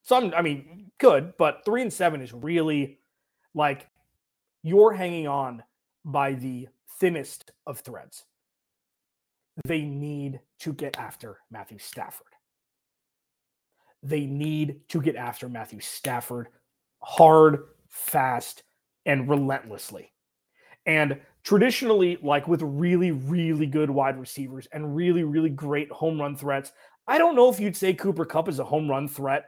Some, 0.02 0.32
I 0.36 0.42
mean, 0.42 0.90
good, 0.98 1.34
but 1.38 1.64
three 1.64 1.82
and 1.82 1.92
seven 1.92 2.20
is 2.20 2.32
really 2.32 2.98
like 3.54 3.88
you're 4.62 4.92
hanging 4.92 5.26
on 5.26 5.62
by 6.04 6.34
the 6.34 6.68
thinnest 7.00 7.52
of 7.66 7.80
threads. 7.80 8.24
They 9.64 9.82
need 9.82 10.40
to 10.60 10.72
get 10.72 10.98
after 10.98 11.38
Matthew 11.50 11.78
Stafford. 11.78 12.26
They 14.02 14.26
need 14.26 14.80
to 14.88 15.00
get 15.00 15.16
after 15.16 15.48
Matthew 15.48 15.80
Stafford 15.80 16.48
hard, 17.02 17.64
fast, 17.88 18.62
and 19.04 19.28
relentlessly. 19.28 20.12
And 20.84 21.20
traditionally, 21.42 22.18
like 22.22 22.46
with 22.46 22.62
really, 22.62 23.10
really 23.10 23.66
good 23.66 23.90
wide 23.90 24.18
receivers 24.18 24.68
and 24.72 24.94
really, 24.94 25.24
really 25.24 25.50
great 25.50 25.90
home 25.90 26.20
run 26.20 26.36
threats, 26.36 26.72
I 27.08 27.18
don't 27.18 27.36
know 27.36 27.48
if 27.48 27.58
you'd 27.58 27.76
say 27.76 27.94
Cooper 27.94 28.24
Kupp 28.24 28.48
is 28.48 28.58
a 28.58 28.64
home 28.64 28.88
run 28.88 29.08
threat. 29.08 29.46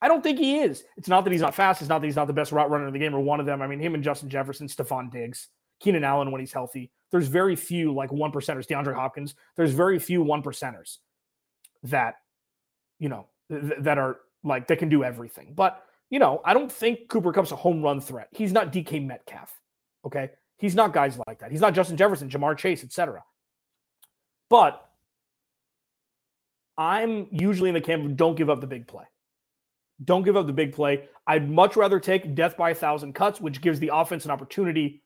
I 0.00 0.08
don't 0.08 0.22
think 0.22 0.38
he 0.38 0.58
is. 0.58 0.84
It's 0.96 1.08
not 1.08 1.24
that 1.24 1.32
he's 1.32 1.42
not 1.42 1.54
fast. 1.54 1.80
It's 1.80 1.88
not 1.88 2.00
that 2.00 2.06
he's 2.06 2.16
not 2.16 2.26
the 2.26 2.32
best 2.32 2.52
route 2.52 2.70
runner 2.70 2.86
in 2.86 2.92
the 2.92 2.98
game 2.98 3.14
or 3.14 3.20
one 3.20 3.40
of 3.40 3.46
them. 3.46 3.62
I 3.62 3.66
mean, 3.66 3.80
him 3.80 3.94
and 3.94 4.04
Justin 4.04 4.28
Jefferson, 4.28 4.68
Stefon 4.68 5.10
Diggs, 5.10 5.48
Keenan 5.80 6.04
Allen 6.04 6.30
when 6.30 6.40
he's 6.40 6.52
healthy. 6.52 6.92
There's 7.10 7.28
very 7.28 7.56
few 7.56 7.92
like 7.92 8.12
one 8.12 8.32
percenters. 8.32 8.66
DeAndre 8.66 8.94
Hopkins. 8.94 9.34
There's 9.56 9.72
very 9.72 9.98
few 9.98 10.22
one 10.22 10.42
percenters 10.42 10.98
that, 11.84 12.16
you 12.98 13.08
know, 13.08 13.26
th- 13.50 13.74
that 13.80 13.98
are 13.98 14.18
like 14.44 14.66
that 14.68 14.78
can 14.78 14.88
do 14.88 15.04
everything. 15.04 15.52
But 15.54 15.82
you 16.10 16.18
know, 16.18 16.40
I 16.44 16.54
don't 16.54 16.72
think 16.72 17.08
Cooper 17.08 17.32
Kupp's 17.32 17.52
a 17.52 17.56
home 17.56 17.82
run 17.82 18.00
threat. 18.00 18.28
He's 18.30 18.52
not 18.52 18.72
DK 18.72 19.04
Metcalf. 19.04 19.58
Okay. 20.04 20.30
He's 20.56 20.74
not 20.74 20.92
guys 20.92 21.18
like 21.26 21.38
that. 21.40 21.50
He's 21.50 21.60
not 21.60 21.74
Justin 21.74 21.96
Jefferson, 21.96 22.28
Ja'Marr 22.28 22.56
Chase, 22.56 22.82
etc. 22.82 23.22
But 24.50 24.84
I'm 26.76 27.26
usually 27.30 27.68
in 27.68 27.74
the 27.74 27.80
camp 27.80 28.04
of 28.04 28.16
don't 28.16 28.36
give 28.36 28.50
up 28.50 28.60
the 28.60 28.66
big 28.66 28.86
play. 28.86 29.04
Don't 30.04 30.22
give 30.22 30.36
up 30.36 30.46
the 30.46 30.52
big 30.52 30.72
play. 30.72 31.08
I'd 31.26 31.50
much 31.50 31.76
rather 31.76 32.00
take 32.00 32.34
death 32.34 32.56
by 32.56 32.70
a 32.70 32.74
thousand 32.74 33.14
cuts, 33.14 33.40
which 33.40 33.60
gives 33.60 33.80
the 33.80 33.90
offense 33.92 34.24
an 34.24 34.30
opportunity, 34.30 35.02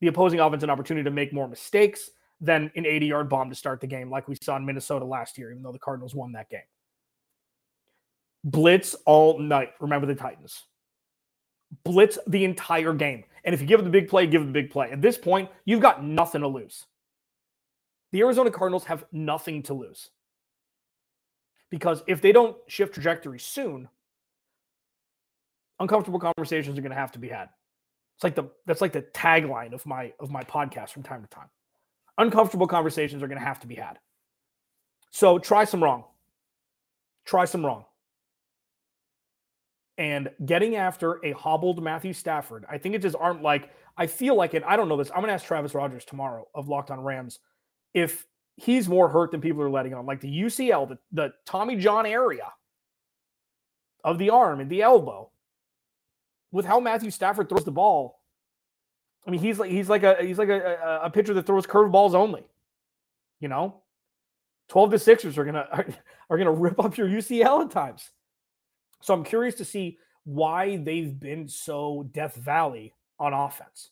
the 0.00 0.08
opposing 0.08 0.40
offense 0.40 0.62
an 0.62 0.70
opportunity 0.70 1.04
to 1.04 1.10
make 1.10 1.32
more 1.32 1.48
mistakes 1.48 2.10
than 2.40 2.70
an 2.76 2.84
80 2.84 3.06
yard 3.06 3.28
bomb 3.28 3.48
to 3.48 3.56
start 3.56 3.80
the 3.80 3.86
game, 3.86 4.10
like 4.10 4.28
we 4.28 4.36
saw 4.40 4.56
in 4.56 4.66
Minnesota 4.66 5.04
last 5.04 5.38
year, 5.38 5.50
even 5.50 5.62
though 5.62 5.72
the 5.72 5.78
Cardinals 5.78 6.14
won 6.14 6.32
that 6.32 6.50
game 6.50 6.60
blitz 8.46 8.94
all 9.04 9.38
night. 9.38 9.72
Remember 9.80 10.06
the 10.06 10.14
Titans. 10.14 10.62
Blitz 11.84 12.18
the 12.26 12.44
entire 12.44 12.94
game. 12.94 13.24
And 13.44 13.54
if 13.54 13.60
you 13.60 13.66
give 13.66 13.80
them 13.80 13.90
the 13.90 14.00
big 14.00 14.08
play, 14.08 14.26
give 14.26 14.40
them 14.40 14.52
the 14.52 14.62
big 14.62 14.70
play. 14.70 14.90
At 14.90 15.02
this 15.02 15.18
point, 15.18 15.50
you've 15.64 15.80
got 15.80 16.02
nothing 16.02 16.40
to 16.40 16.48
lose. 16.48 16.86
The 18.12 18.20
Arizona 18.20 18.50
Cardinals 18.50 18.84
have 18.84 19.04
nothing 19.12 19.62
to 19.64 19.74
lose. 19.74 20.10
Because 21.70 22.02
if 22.06 22.20
they 22.20 22.32
don't 22.32 22.56
shift 22.68 22.94
trajectory 22.94 23.40
soon, 23.40 23.88
uncomfortable 25.80 26.20
conversations 26.20 26.78
are 26.78 26.82
going 26.82 26.90
to 26.90 26.98
have 26.98 27.12
to 27.12 27.18
be 27.18 27.28
had. 27.28 27.48
It's 28.16 28.24
like 28.24 28.34
the 28.34 28.44
that's 28.66 28.80
like 28.80 28.92
the 28.92 29.02
tagline 29.02 29.72
of 29.72 29.84
my 29.86 30.12
of 30.20 30.30
my 30.30 30.42
podcast 30.42 30.90
from 30.90 31.02
time 31.02 31.22
to 31.22 31.28
time. 31.28 31.48
Uncomfortable 32.18 32.66
conversations 32.66 33.22
are 33.22 33.28
going 33.28 33.38
to 33.38 33.44
have 33.44 33.60
to 33.60 33.66
be 33.66 33.74
had. 33.74 33.98
So 35.10 35.38
try 35.38 35.64
some 35.64 35.82
wrong. 35.82 36.04
Try 37.26 37.44
some 37.44 37.64
wrong 37.64 37.84
and 39.98 40.30
getting 40.44 40.76
after 40.76 41.24
a 41.24 41.32
hobbled 41.32 41.82
Matthew 41.82 42.12
Stafford. 42.12 42.64
I 42.68 42.78
think 42.78 42.94
it 42.94 43.02
just 43.02 43.16
aren't 43.18 43.42
like 43.42 43.70
I 43.96 44.06
feel 44.06 44.34
like 44.34 44.52
it. 44.54 44.62
I 44.66 44.76
don't 44.76 44.88
know 44.88 44.96
this. 44.96 45.10
I'm 45.14 45.20
gonna 45.20 45.32
ask 45.32 45.46
Travis 45.46 45.74
Rogers 45.74 46.04
tomorrow 46.04 46.46
of 46.54 46.68
Locked 46.68 46.90
On 46.90 47.00
Rams 47.00 47.38
if 47.94 48.26
he's 48.56 48.88
more 48.88 49.08
hurt 49.08 49.30
than 49.30 49.40
people 49.40 49.62
are 49.62 49.70
letting 49.70 49.94
on. 49.94 50.06
Like 50.06 50.20
the 50.20 50.40
UCL, 50.42 50.88
the, 50.88 50.98
the 51.12 51.32
Tommy 51.46 51.76
John 51.76 52.04
area 52.04 52.52
of 54.04 54.18
the 54.18 54.30
arm 54.30 54.60
and 54.60 54.70
the 54.70 54.82
elbow, 54.82 55.30
with 56.52 56.64
how 56.64 56.80
Matthew 56.80 57.10
Stafford 57.10 57.48
throws 57.48 57.64
the 57.64 57.72
ball. 57.72 58.20
I 59.26 59.30
mean, 59.30 59.40
he's 59.40 59.58
like 59.58 59.70
he's 59.70 59.88
like 59.88 60.02
a 60.02 60.16
he's 60.22 60.38
like 60.38 60.48
a, 60.48 61.00
a, 61.02 61.10
pitcher 61.10 61.34
that 61.34 61.46
throws 61.46 61.66
curveballs 61.66 62.14
only. 62.14 62.44
You 63.40 63.48
know, 63.48 63.82
twelve 64.68 64.90
to 64.90 64.98
sixers 64.98 65.36
are 65.36 65.44
gonna 65.44 65.66
are, 65.72 65.86
are 66.30 66.38
gonna 66.38 66.52
rip 66.52 66.78
up 66.78 66.96
your 66.96 67.08
UCL 67.08 67.64
at 67.64 67.70
times. 67.70 68.10
So 69.02 69.14
I'm 69.14 69.24
curious 69.24 69.56
to 69.56 69.64
see 69.64 69.98
why 70.24 70.76
they've 70.76 71.18
been 71.18 71.48
so 71.48 72.08
Death 72.12 72.36
Valley 72.36 72.94
on 73.18 73.32
offense. 73.32 73.90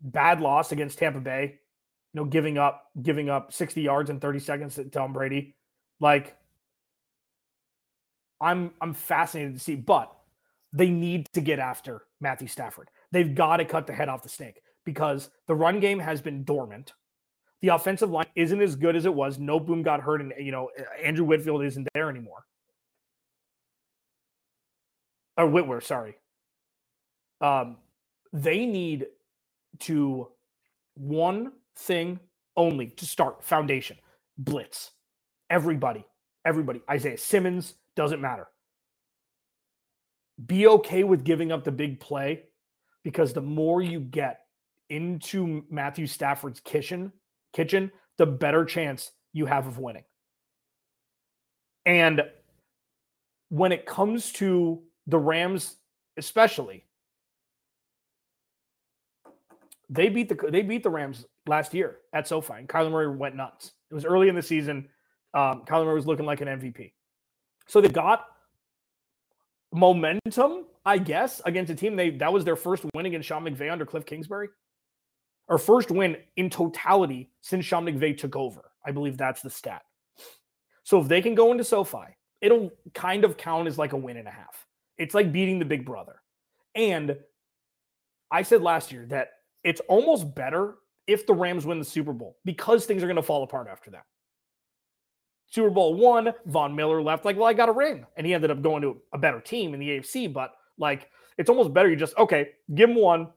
Bad 0.00 0.40
loss 0.40 0.72
against 0.72 0.98
Tampa 0.98 1.20
Bay, 1.20 1.58
you 2.12 2.20
know, 2.20 2.24
giving 2.24 2.58
up 2.58 2.90
giving 3.00 3.28
up 3.28 3.52
60 3.52 3.82
yards 3.82 4.10
in 4.10 4.20
30 4.20 4.38
seconds 4.38 4.74
to 4.76 4.84
Tom 4.84 5.12
Brady. 5.12 5.54
Like 6.00 6.36
I'm 8.40 8.72
I'm 8.80 8.94
fascinated 8.94 9.54
to 9.54 9.60
see, 9.60 9.74
but 9.74 10.14
they 10.74 10.90
need 10.90 11.26
to 11.32 11.40
get 11.40 11.60
after 11.60 12.02
Matthew 12.20 12.48
Stafford. 12.48 12.90
They've 13.12 13.34
got 13.34 13.58
to 13.58 13.64
cut 13.64 13.86
the 13.86 13.92
head 13.92 14.08
off 14.08 14.24
the 14.24 14.28
snake 14.28 14.60
because 14.84 15.30
the 15.46 15.54
run 15.54 15.78
game 15.78 16.00
has 16.00 16.20
been 16.20 16.42
dormant. 16.42 16.92
The 17.62 17.68
offensive 17.68 18.10
line 18.10 18.26
isn't 18.34 18.60
as 18.60 18.74
good 18.74 18.96
as 18.96 19.06
it 19.06 19.14
was. 19.14 19.38
Noteboom 19.38 19.84
got 19.84 20.00
hurt, 20.00 20.20
and 20.20 20.32
you 20.38 20.52
know 20.52 20.70
Andrew 21.02 21.24
Whitfield 21.24 21.64
isn't 21.64 21.88
there 21.94 22.10
anymore. 22.10 22.44
Or 25.38 25.46
Whitworth, 25.48 25.86
sorry. 25.86 26.16
Um, 27.40 27.78
they 28.32 28.66
need 28.66 29.06
to 29.80 30.28
one 30.94 31.52
thing 31.78 32.20
only 32.56 32.88
to 32.88 33.06
start 33.06 33.44
foundation 33.44 33.96
blitz. 34.36 34.90
Everybody, 35.50 36.04
everybody. 36.44 36.82
Isaiah 36.90 37.18
Simmons 37.18 37.74
doesn't 37.96 38.20
matter. 38.20 38.48
Be 40.46 40.66
okay 40.66 41.04
with 41.04 41.24
giving 41.24 41.52
up 41.52 41.64
the 41.64 41.72
big 41.72 42.00
play 42.00 42.44
because 43.04 43.32
the 43.32 43.40
more 43.40 43.82
you 43.82 44.00
get 44.00 44.40
into 44.90 45.64
Matthew 45.70 46.06
Stafford's 46.06 46.60
kitchen, 46.60 47.12
kitchen, 47.52 47.92
the 48.18 48.26
better 48.26 48.64
chance 48.64 49.12
you 49.32 49.46
have 49.46 49.66
of 49.66 49.78
winning. 49.78 50.04
And 51.86 52.22
when 53.50 53.72
it 53.72 53.86
comes 53.86 54.32
to 54.32 54.82
the 55.06 55.18
Rams, 55.18 55.76
especially, 56.16 56.84
they 59.90 60.08
beat 60.08 60.28
the 60.28 60.50
they 60.50 60.62
beat 60.62 60.82
the 60.82 60.90
Rams 60.90 61.26
last 61.46 61.74
year 61.74 61.98
at 62.12 62.26
SoFi, 62.26 62.54
and 62.54 62.68
Kyler 62.68 62.90
Murray 62.90 63.14
went 63.14 63.36
nuts. 63.36 63.72
It 63.90 63.94
was 63.94 64.04
early 64.04 64.28
in 64.28 64.34
the 64.34 64.42
season. 64.42 64.88
Um, 65.34 65.64
Kyler 65.66 65.84
Murray 65.84 65.96
was 65.96 66.06
looking 66.06 66.26
like 66.26 66.40
an 66.40 66.48
MVP. 66.48 66.92
So 67.66 67.80
they 67.80 67.88
got 67.88 68.26
momentum, 69.74 70.64
I 70.86 70.98
guess, 70.98 71.42
against 71.44 71.70
a 71.70 71.74
team. 71.74 71.96
They 71.96 72.10
that 72.10 72.32
was 72.32 72.44
their 72.44 72.56
first 72.56 72.84
win 72.94 73.06
against 73.06 73.28
Sean 73.28 73.44
McVay 73.44 73.70
under 73.70 73.84
Cliff 73.84 74.06
Kingsbury, 74.06 74.48
or 75.48 75.58
first 75.58 75.90
win 75.90 76.16
in 76.36 76.48
totality 76.48 77.30
since 77.40 77.64
Sean 77.64 77.84
McVay 77.84 78.16
took 78.16 78.36
over. 78.36 78.70
I 78.86 78.92
believe 78.92 79.18
that's 79.18 79.42
the 79.42 79.50
stat. 79.50 79.82
So 80.84 81.00
if 81.00 81.08
they 81.08 81.20
can 81.20 81.34
go 81.34 81.50
into 81.50 81.64
SoFi, 81.64 82.16
it'll 82.40 82.70
kind 82.92 83.24
of 83.24 83.36
count 83.36 83.66
as 83.66 83.78
like 83.78 83.92
a 83.92 83.96
win 83.96 84.16
and 84.16 84.28
a 84.28 84.30
half. 84.30 84.66
It's 84.98 85.14
like 85.14 85.32
beating 85.32 85.58
the 85.58 85.64
big 85.64 85.84
brother. 85.84 86.20
And 86.74 87.16
I 88.30 88.42
said 88.42 88.62
last 88.62 88.92
year 88.92 89.06
that 89.06 89.30
it's 89.64 89.80
almost 89.88 90.34
better 90.34 90.76
if 91.06 91.26
the 91.26 91.34
Rams 91.34 91.66
win 91.66 91.78
the 91.78 91.84
Super 91.84 92.12
Bowl 92.12 92.36
because 92.44 92.84
things 92.84 93.02
are 93.02 93.06
going 93.06 93.16
to 93.16 93.22
fall 93.22 93.42
apart 93.42 93.68
after 93.70 93.90
that. 93.92 94.04
Super 95.50 95.70
Bowl 95.70 95.94
won, 95.94 96.32
Von 96.46 96.74
Miller 96.74 97.02
left. 97.02 97.24
Like, 97.24 97.36
well, 97.36 97.46
I 97.46 97.52
got 97.52 97.68
a 97.68 97.72
ring. 97.72 98.04
And 98.16 98.26
he 98.26 98.34
ended 98.34 98.50
up 98.50 98.62
going 98.62 98.82
to 98.82 99.00
a 99.12 99.18
better 99.18 99.40
team 99.40 99.74
in 99.74 99.80
the 99.80 99.88
AFC. 99.90 100.32
But 100.32 100.54
like, 100.78 101.08
it's 101.38 101.50
almost 101.50 101.72
better 101.72 101.88
you 101.88 101.96
just, 101.96 102.16
okay, 102.16 102.50
give 102.74 102.90
him 102.90 102.96
one. 102.96 103.28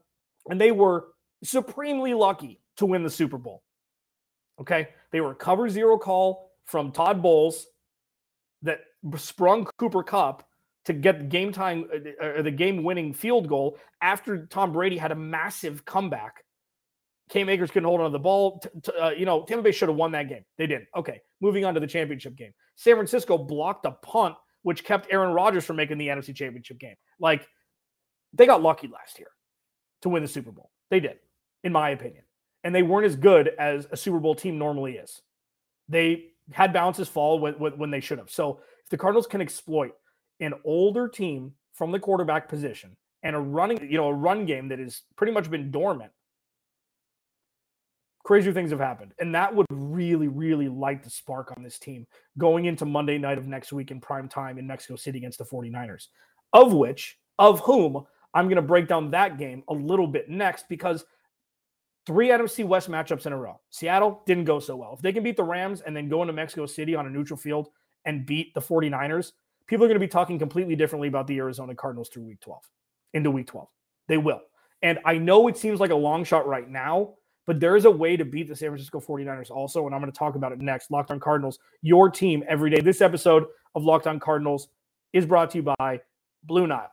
And 0.48 0.60
they 0.60 0.72
were 0.72 1.08
supremely 1.42 2.14
lucky 2.14 2.60
to 2.76 2.86
win 2.86 3.02
the 3.02 3.10
Super 3.10 3.38
Bowl. 3.38 3.62
Okay. 4.60 4.88
They 5.10 5.20
were 5.20 5.32
a 5.32 5.36
cover 5.36 5.68
zero 5.68 5.98
call 5.98 6.52
from 6.64 6.92
Todd 6.92 7.22
Bowles 7.22 7.66
that 8.62 8.80
sprung 9.16 9.64
Cooper 9.78 10.02
Kupp 10.02 10.44
to 10.84 10.92
get 10.92 11.18
the 11.18 11.24
game 11.24 11.52
time 11.52 11.88
uh, 12.20 12.24
or 12.24 12.42
the 12.42 12.50
game 12.50 12.82
winning 12.82 13.12
field 13.12 13.48
goal 13.48 13.78
after 14.00 14.46
Tom 14.46 14.72
Brady 14.72 14.96
had 14.96 15.12
a 15.12 15.14
massive 15.14 15.84
comeback 15.84 16.44
Cam 17.28 17.48
Akers 17.48 17.70
couldn't 17.70 17.88
hold 17.88 18.00
on 18.00 18.06
to 18.06 18.12
the 18.12 18.18
ball. 18.18 18.60
T- 18.60 18.68
t- 18.82 18.98
uh, 18.98 19.10
you 19.10 19.26
know, 19.26 19.44
Tampa 19.44 19.62
Bay 19.62 19.72
should 19.72 19.88
have 19.88 19.96
won 19.96 20.12
that 20.12 20.28
game. 20.28 20.44
They 20.56 20.66
didn't. 20.66 20.88
Okay, 20.96 21.20
moving 21.40 21.64
on 21.64 21.74
to 21.74 21.80
the 21.80 21.86
championship 21.86 22.36
game. 22.36 22.52
San 22.76 22.94
Francisco 22.94 23.36
blocked 23.36 23.84
a 23.86 23.92
punt, 23.92 24.34
which 24.62 24.84
kept 24.84 25.12
Aaron 25.12 25.32
Rodgers 25.32 25.64
from 25.64 25.76
making 25.76 25.98
the 25.98 26.08
NFC 26.08 26.34
championship 26.34 26.78
game. 26.78 26.94
Like, 27.20 27.46
they 28.32 28.46
got 28.46 28.62
lucky 28.62 28.88
last 28.88 29.18
year 29.18 29.28
to 30.02 30.08
win 30.08 30.22
the 30.22 30.28
Super 30.28 30.52
Bowl. 30.52 30.70
They 30.90 31.00
did, 31.00 31.16
in 31.64 31.72
my 31.72 31.90
opinion. 31.90 32.24
And 32.64 32.74
they 32.74 32.82
weren't 32.82 33.06
as 33.06 33.16
good 33.16 33.48
as 33.58 33.86
a 33.90 33.96
Super 33.96 34.18
Bowl 34.18 34.34
team 34.34 34.58
normally 34.58 34.94
is. 34.94 35.22
They 35.88 36.32
had 36.52 36.72
bounces 36.72 37.08
fall 37.08 37.38
when, 37.38 37.54
when 37.54 37.90
they 37.90 38.00
should 38.00 38.18
have. 38.18 38.30
So 38.30 38.60
if 38.84 38.90
the 38.90 38.98
Cardinals 38.98 39.26
can 39.26 39.40
exploit 39.40 39.92
an 40.40 40.54
older 40.64 41.08
team 41.08 41.52
from 41.74 41.92
the 41.92 41.98
quarterback 41.98 42.48
position 42.48 42.96
and 43.22 43.36
a 43.36 43.38
running, 43.38 43.90
you 43.90 43.96
know, 43.96 44.08
a 44.08 44.14
run 44.14 44.44
game 44.44 44.68
that 44.68 44.78
has 44.78 45.02
pretty 45.16 45.32
much 45.32 45.50
been 45.50 45.70
dormant 45.70 46.10
crazier 48.28 48.52
things 48.52 48.70
have 48.70 48.78
happened. 48.78 49.14
And 49.20 49.34
that 49.34 49.54
would 49.54 49.64
really, 49.70 50.28
really 50.28 50.68
light 50.68 51.02
the 51.02 51.08
spark 51.08 51.50
on 51.56 51.62
this 51.62 51.78
team 51.78 52.06
going 52.36 52.66
into 52.66 52.84
Monday 52.84 53.16
night 53.16 53.38
of 53.38 53.46
next 53.46 53.72
week 53.72 53.90
in 53.90 54.02
prime 54.02 54.28
time 54.28 54.58
in 54.58 54.66
Mexico 54.66 54.96
City 54.96 55.16
against 55.16 55.38
the 55.38 55.46
49ers, 55.46 56.08
of 56.52 56.74
which, 56.74 57.16
of 57.38 57.60
whom 57.60 58.04
I'm 58.34 58.44
going 58.44 58.56
to 58.56 58.62
break 58.62 58.86
down 58.86 59.10
that 59.12 59.38
game 59.38 59.62
a 59.68 59.72
little 59.72 60.06
bit 60.06 60.28
next 60.28 60.68
because 60.68 61.06
three 62.04 62.28
NFC 62.28 62.66
West 62.66 62.90
matchups 62.90 63.24
in 63.24 63.32
a 63.32 63.36
row. 63.38 63.62
Seattle 63.70 64.20
didn't 64.26 64.44
go 64.44 64.60
so 64.60 64.76
well. 64.76 64.92
If 64.92 65.00
they 65.00 65.14
can 65.14 65.22
beat 65.22 65.38
the 65.38 65.44
Rams 65.44 65.80
and 65.80 65.96
then 65.96 66.10
go 66.10 66.20
into 66.20 66.34
Mexico 66.34 66.66
City 66.66 66.94
on 66.94 67.06
a 67.06 67.10
neutral 67.10 67.38
field 67.38 67.68
and 68.04 68.26
beat 68.26 68.52
the 68.52 68.60
49ers, 68.60 69.32
people 69.66 69.86
are 69.86 69.88
going 69.88 69.98
to 69.98 70.06
be 70.06 70.06
talking 70.06 70.38
completely 70.38 70.76
differently 70.76 71.08
about 71.08 71.28
the 71.28 71.38
Arizona 71.38 71.74
Cardinals 71.74 72.10
through 72.10 72.24
week 72.24 72.40
12, 72.40 72.62
into 73.14 73.30
week 73.30 73.46
12. 73.46 73.68
They 74.06 74.18
will. 74.18 74.42
And 74.82 74.98
I 75.06 75.16
know 75.16 75.48
it 75.48 75.56
seems 75.56 75.80
like 75.80 75.92
a 75.92 75.96
long 75.96 76.24
shot 76.24 76.46
right 76.46 76.68
now, 76.68 77.14
but 77.48 77.60
there 77.60 77.76
is 77.76 77.86
a 77.86 77.90
way 77.90 78.14
to 78.14 78.26
beat 78.26 78.46
the 78.46 78.54
San 78.54 78.68
Francisco 78.68 79.00
49ers 79.00 79.50
also, 79.50 79.86
and 79.86 79.94
I'm 79.94 80.02
going 80.02 80.12
to 80.12 80.18
talk 80.18 80.34
about 80.34 80.52
it 80.52 80.58
next. 80.58 80.90
Locked 80.90 81.10
on 81.10 81.18
Cardinals, 81.18 81.58
your 81.80 82.10
team 82.10 82.44
every 82.46 82.68
day. 82.68 82.82
This 82.82 83.00
episode 83.00 83.46
of 83.74 83.82
Locked 83.82 84.06
on 84.06 84.20
Cardinals 84.20 84.68
is 85.14 85.24
brought 85.24 85.50
to 85.52 85.58
you 85.58 85.74
by 85.78 85.98
Blue 86.44 86.66
Nile. 86.66 86.92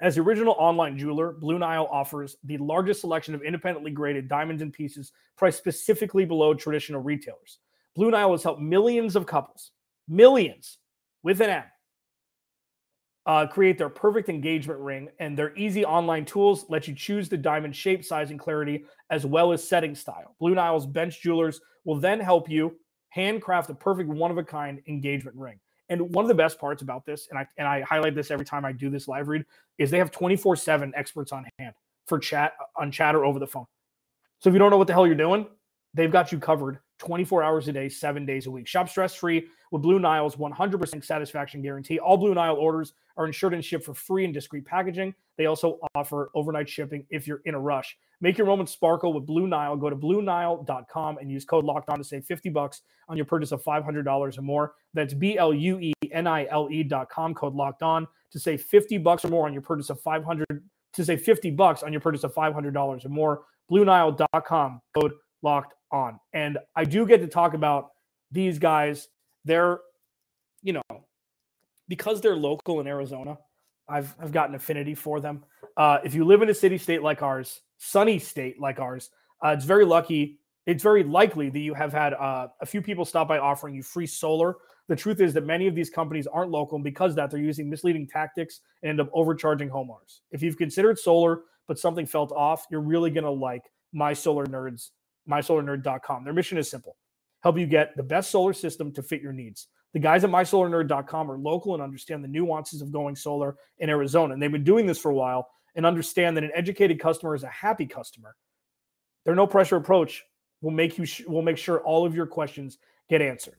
As 0.00 0.16
the 0.16 0.22
original 0.22 0.56
online 0.58 0.98
jeweler, 0.98 1.30
Blue 1.30 1.56
Nile 1.56 1.86
offers 1.88 2.34
the 2.42 2.58
largest 2.58 3.00
selection 3.00 3.32
of 3.32 3.42
independently 3.42 3.92
graded 3.92 4.28
diamonds 4.28 4.60
and 4.60 4.72
pieces 4.72 5.12
priced 5.36 5.58
specifically 5.58 6.24
below 6.24 6.52
traditional 6.52 7.00
retailers. 7.00 7.60
Blue 7.94 8.10
Nile 8.10 8.32
has 8.32 8.42
helped 8.42 8.60
millions 8.60 9.14
of 9.14 9.24
couples, 9.24 9.70
millions 10.08 10.78
with 11.22 11.40
an 11.40 11.50
M, 11.50 11.62
uh, 13.26 13.46
create 13.46 13.78
their 13.78 13.88
perfect 13.88 14.28
engagement 14.28 14.80
ring, 14.80 15.08
and 15.18 15.36
their 15.36 15.54
easy 15.56 15.84
online 15.84 16.24
tools 16.24 16.64
let 16.68 16.88
you 16.88 16.94
choose 16.94 17.28
the 17.28 17.36
diamond 17.36 17.76
shape, 17.76 18.04
size, 18.04 18.30
and 18.30 18.40
clarity, 18.40 18.84
as 19.10 19.26
well 19.26 19.52
as 19.52 19.66
setting 19.66 19.94
style. 19.94 20.34
Blue 20.40 20.54
Nile's 20.54 20.86
bench 20.86 21.20
jewelers 21.20 21.60
will 21.84 21.96
then 21.96 22.20
help 22.20 22.48
you 22.48 22.76
handcraft 23.10 23.70
a 23.70 23.74
perfect 23.74 24.08
one 24.08 24.30
of 24.30 24.38
a 24.38 24.44
kind 24.44 24.80
engagement 24.88 25.36
ring. 25.36 25.58
And 25.88 26.14
one 26.14 26.24
of 26.24 26.28
the 26.28 26.34
best 26.34 26.58
parts 26.58 26.82
about 26.82 27.04
this, 27.04 27.26
and 27.30 27.38
I 27.38 27.46
and 27.58 27.66
I 27.66 27.82
highlight 27.82 28.14
this 28.14 28.30
every 28.30 28.44
time 28.44 28.64
I 28.64 28.72
do 28.72 28.90
this 28.90 29.08
live 29.08 29.28
read, 29.28 29.44
is 29.78 29.90
they 29.90 29.98
have 29.98 30.10
24-7 30.10 30.92
experts 30.94 31.32
on 31.32 31.44
hand 31.58 31.74
for 32.06 32.18
chat 32.18 32.52
on 32.76 32.92
chat 32.92 33.14
or 33.14 33.24
over 33.24 33.38
the 33.38 33.46
phone. 33.46 33.66
So 34.38 34.48
if 34.48 34.54
you 34.54 34.58
don't 34.58 34.70
know 34.70 34.78
what 34.78 34.86
the 34.86 34.92
hell 34.92 35.06
you're 35.06 35.16
doing, 35.16 35.46
they've 35.92 36.10
got 36.10 36.32
you 36.32 36.38
covered 36.38 36.78
24 37.00 37.42
hours 37.42 37.66
a 37.66 37.72
day, 37.72 37.88
seven 37.88 38.24
days 38.24 38.46
a 38.46 38.50
week. 38.50 38.68
Shop 38.68 38.88
stress 38.88 39.14
free 39.14 39.48
with 39.72 39.82
Blue 39.82 39.98
Nile's 39.98 40.36
100% 40.36 41.04
satisfaction 41.04 41.62
guarantee. 41.62 41.98
All 41.98 42.16
Blue 42.16 42.34
Nile 42.34 42.54
orders 42.54 42.92
are 43.16 43.26
insured 43.26 43.54
and 43.54 43.64
shipped 43.64 43.84
for 43.84 43.94
free 43.94 44.24
in 44.24 44.32
discreet 44.32 44.64
packaging. 44.64 45.14
They 45.36 45.46
also 45.46 45.78
offer 45.94 46.30
overnight 46.34 46.68
shipping 46.68 47.06
if 47.10 47.26
you're 47.26 47.40
in 47.46 47.54
a 47.54 47.58
rush. 47.58 47.96
Make 48.20 48.36
your 48.36 48.46
moment 48.46 48.68
sparkle 48.68 49.14
with 49.14 49.26
Blue 49.26 49.46
Nile. 49.46 49.76
Go 49.76 49.88
to 49.88 49.96
BlueNile.com 49.96 51.18
and 51.18 51.30
use 51.30 51.44
code 51.44 51.64
Locked 51.64 51.88
On 51.88 51.98
to 51.98 52.04
save 52.04 52.26
50 52.26 52.50
bucks 52.50 52.82
on 53.08 53.16
your 53.16 53.26
purchase 53.26 53.50
of 53.50 53.64
$500 53.64 54.38
or 54.38 54.42
more. 54.42 54.74
That's 54.92 55.14
B 55.14 55.38
L 55.38 55.54
U 55.54 55.78
E 55.80 55.92
N 56.12 56.26
I 56.26 56.46
L 56.50 56.68
E.com, 56.70 57.34
code 57.34 57.54
Locked 57.54 57.82
On 57.82 58.06
to 58.32 58.38
save 58.38 58.62
50 58.62 58.98
bucks 58.98 59.24
or 59.24 59.28
more 59.28 59.46
on 59.46 59.52
your 59.52 59.62
purchase 59.62 59.90
of 59.90 60.00
500 60.02 60.46
to 60.92 61.04
save 61.04 61.22
50 61.22 61.50
bucks 61.52 61.82
on 61.82 61.92
your 61.92 62.00
purchase 62.00 62.24
of 62.24 62.34
$500 62.34 63.04
or 63.04 63.08
more. 63.08 63.42
BlueNile.com, 63.70 64.82
code 64.94 65.12
Locked 65.42 65.74
On. 65.92 66.20
And 66.32 66.58
I 66.76 66.84
do 66.84 67.06
get 67.06 67.20
to 67.20 67.26
talk 67.26 67.54
about 67.54 67.90
these 68.30 68.58
guys. 68.58 69.08
They're, 69.44 69.80
you 70.62 70.72
know, 70.74 70.82
because 71.88 72.20
they're 72.20 72.36
local 72.36 72.80
in 72.80 72.86
Arizona, 72.86 73.38
I've, 73.88 74.14
I've 74.20 74.32
got 74.32 74.48
an 74.48 74.54
affinity 74.54 74.94
for 74.94 75.20
them. 75.20 75.42
Uh, 75.76 75.98
if 76.04 76.14
you 76.14 76.24
live 76.24 76.42
in 76.42 76.50
a 76.50 76.54
city 76.54 76.78
state 76.78 77.02
like 77.02 77.22
ours, 77.22 77.60
sunny 77.78 78.18
state 78.18 78.60
like 78.60 78.78
ours, 78.78 79.10
uh, 79.44 79.48
it's 79.48 79.64
very 79.64 79.84
lucky. 79.84 80.38
it's 80.66 80.82
very 80.82 81.02
likely 81.02 81.50
that 81.50 81.58
you 81.58 81.74
have 81.74 81.92
had 81.92 82.14
uh, 82.14 82.48
a 82.60 82.66
few 82.66 82.80
people 82.82 83.04
stop 83.04 83.26
by 83.26 83.38
offering 83.38 83.74
you 83.74 83.82
free 83.82 84.06
solar. 84.06 84.56
The 84.88 84.96
truth 84.96 85.20
is 85.20 85.34
that 85.34 85.46
many 85.46 85.66
of 85.66 85.74
these 85.74 85.90
companies 85.90 86.26
aren't 86.26 86.50
local, 86.50 86.76
and 86.76 86.84
because 86.84 87.14
that, 87.14 87.30
they're 87.30 87.40
using 87.40 87.68
misleading 87.70 88.06
tactics 88.06 88.60
and 88.82 88.90
end 88.90 89.00
up 89.00 89.08
overcharging 89.12 89.70
homeowners. 89.70 90.20
If 90.30 90.42
you've 90.42 90.58
considered 90.58 90.98
solar 90.98 91.42
but 91.70 91.78
something 91.78 92.04
felt 92.04 92.32
off, 92.32 92.66
you're 92.68 92.80
really 92.80 93.10
going 93.10 93.22
to 93.22 93.30
like 93.30 93.62
My 93.92 94.12
Solar 94.12 94.44
Nerds, 94.44 94.90
mysolarnerd.com. 95.28 96.24
Their 96.24 96.32
mission 96.32 96.58
is 96.58 96.70
simple 96.70 96.96
help 97.42 97.58
you 97.58 97.66
get 97.66 97.96
the 97.96 98.02
best 98.02 98.30
solar 98.30 98.52
system 98.52 98.92
to 98.92 99.02
fit 99.02 99.22
your 99.22 99.32
needs. 99.32 99.68
The 99.92 99.98
guys 99.98 100.24
at 100.24 100.30
mysolarnerd.com 100.30 101.30
are 101.30 101.38
local 101.38 101.74
and 101.74 101.82
understand 101.82 102.22
the 102.22 102.28
nuances 102.28 102.80
of 102.80 102.92
going 102.92 103.16
solar 103.16 103.56
in 103.78 103.90
Arizona. 103.90 104.34
And 104.34 104.42
they've 104.42 104.52
been 104.52 104.64
doing 104.64 104.86
this 104.86 104.98
for 104.98 105.10
a 105.10 105.14
while 105.14 105.48
and 105.74 105.84
understand 105.84 106.36
that 106.36 106.44
an 106.44 106.52
educated 106.54 107.00
customer 107.00 107.34
is 107.34 107.42
a 107.42 107.48
happy 107.48 107.86
customer. 107.86 108.36
Their 109.24 109.34
no 109.34 109.46
pressure 109.46 109.76
approach 109.76 110.24
will 110.62 110.70
make 110.70 110.96
you 110.96 111.04
sh- 111.04 111.24
will 111.26 111.42
make 111.42 111.58
sure 111.58 111.80
all 111.80 112.06
of 112.06 112.14
your 112.14 112.26
questions 112.26 112.78
get 113.08 113.20
answered. 113.20 113.56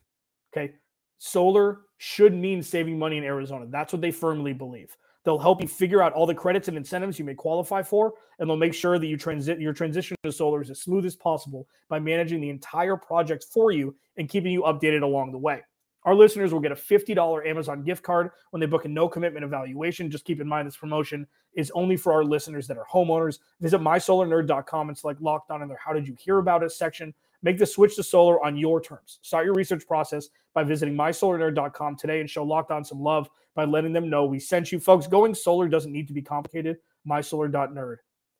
Okay? 0.53 0.73
Solar 1.23 1.81
should 1.99 2.33
mean 2.33 2.63
saving 2.63 2.97
money 2.97 3.15
in 3.15 3.23
Arizona. 3.23 3.67
That's 3.69 3.93
what 3.93 4.01
they 4.01 4.09
firmly 4.09 4.53
believe. 4.53 4.97
They'll 5.23 5.37
help 5.37 5.61
you 5.61 5.67
figure 5.67 6.01
out 6.01 6.13
all 6.13 6.25
the 6.25 6.33
credits 6.33 6.67
and 6.67 6.75
incentives 6.75 7.19
you 7.19 7.25
may 7.25 7.35
qualify 7.35 7.83
for, 7.83 8.15
and 8.39 8.49
they'll 8.49 8.57
make 8.57 8.73
sure 8.73 8.97
that 8.97 9.05
you 9.05 9.17
transit 9.17 9.61
your 9.61 9.71
transition 9.71 10.17
to 10.23 10.31
solar 10.31 10.63
is 10.63 10.71
as 10.71 10.81
smooth 10.81 11.05
as 11.05 11.15
possible 11.15 11.67
by 11.89 11.99
managing 11.99 12.41
the 12.41 12.49
entire 12.49 12.97
project 12.97 13.45
for 13.53 13.71
you 13.71 13.95
and 14.17 14.29
keeping 14.29 14.51
you 14.51 14.63
updated 14.63 15.03
along 15.03 15.31
the 15.31 15.37
way. 15.37 15.61
Our 16.05 16.15
listeners 16.15 16.51
will 16.51 16.59
get 16.59 16.71
a 16.71 16.75
$50 16.75 17.45
Amazon 17.45 17.83
gift 17.83 18.01
card 18.01 18.31
when 18.49 18.59
they 18.59 18.65
book 18.65 18.85
a 18.85 18.87
no 18.87 19.07
commitment 19.07 19.45
evaluation. 19.45 20.09
Just 20.09 20.25
keep 20.25 20.41
in 20.41 20.47
mind 20.47 20.67
this 20.67 20.75
promotion 20.75 21.27
is 21.53 21.71
only 21.75 21.97
for 21.97 22.13
our 22.13 22.23
listeners 22.23 22.65
that 22.65 22.79
are 22.79 22.87
homeowners. 22.91 23.37
Visit 23.59 23.77
mysolarnerd.com 23.77 24.89
and 24.89 24.97
select 24.97 25.21
locked 25.21 25.51
on 25.51 25.61
in 25.61 25.67
their 25.67 25.77
How 25.77 25.93
Did 25.93 26.07
You 26.07 26.15
Hear 26.17 26.39
About 26.39 26.63
Us 26.63 26.79
section. 26.79 27.13
Make 27.43 27.57
the 27.57 27.65
switch 27.65 27.95
to 27.95 28.03
solar 28.03 28.43
on 28.43 28.55
your 28.55 28.79
terms. 28.79 29.19
Start 29.21 29.45
your 29.45 29.55
research 29.55 29.87
process 29.87 30.29
by 30.53 30.63
visiting 30.63 30.95
mysolarnerd.com 30.95 31.95
today 31.95 32.19
and 32.19 32.29
show 32.29 32.43
locked 32.43 32.71
on 32.71 32.85
some 32.85 33.01
love 33.01 33.29
by 33.55 33.65
letting 33.65 33.93
them 33.93 34.09
know 34.09 34.25
we 34.25 34.39
sent 34.39 34.71
you. 34.71 34.79
Folks, 34.79 35.07
going 35.07 35.33
solar 35.33 35.67
doesn't 35.67 35.91
need 35.91 36.07
to 36.07 36.13
be 36.13 36.21
complicated. 36.21 36.77
Mysolar.nerd 37.07 37.97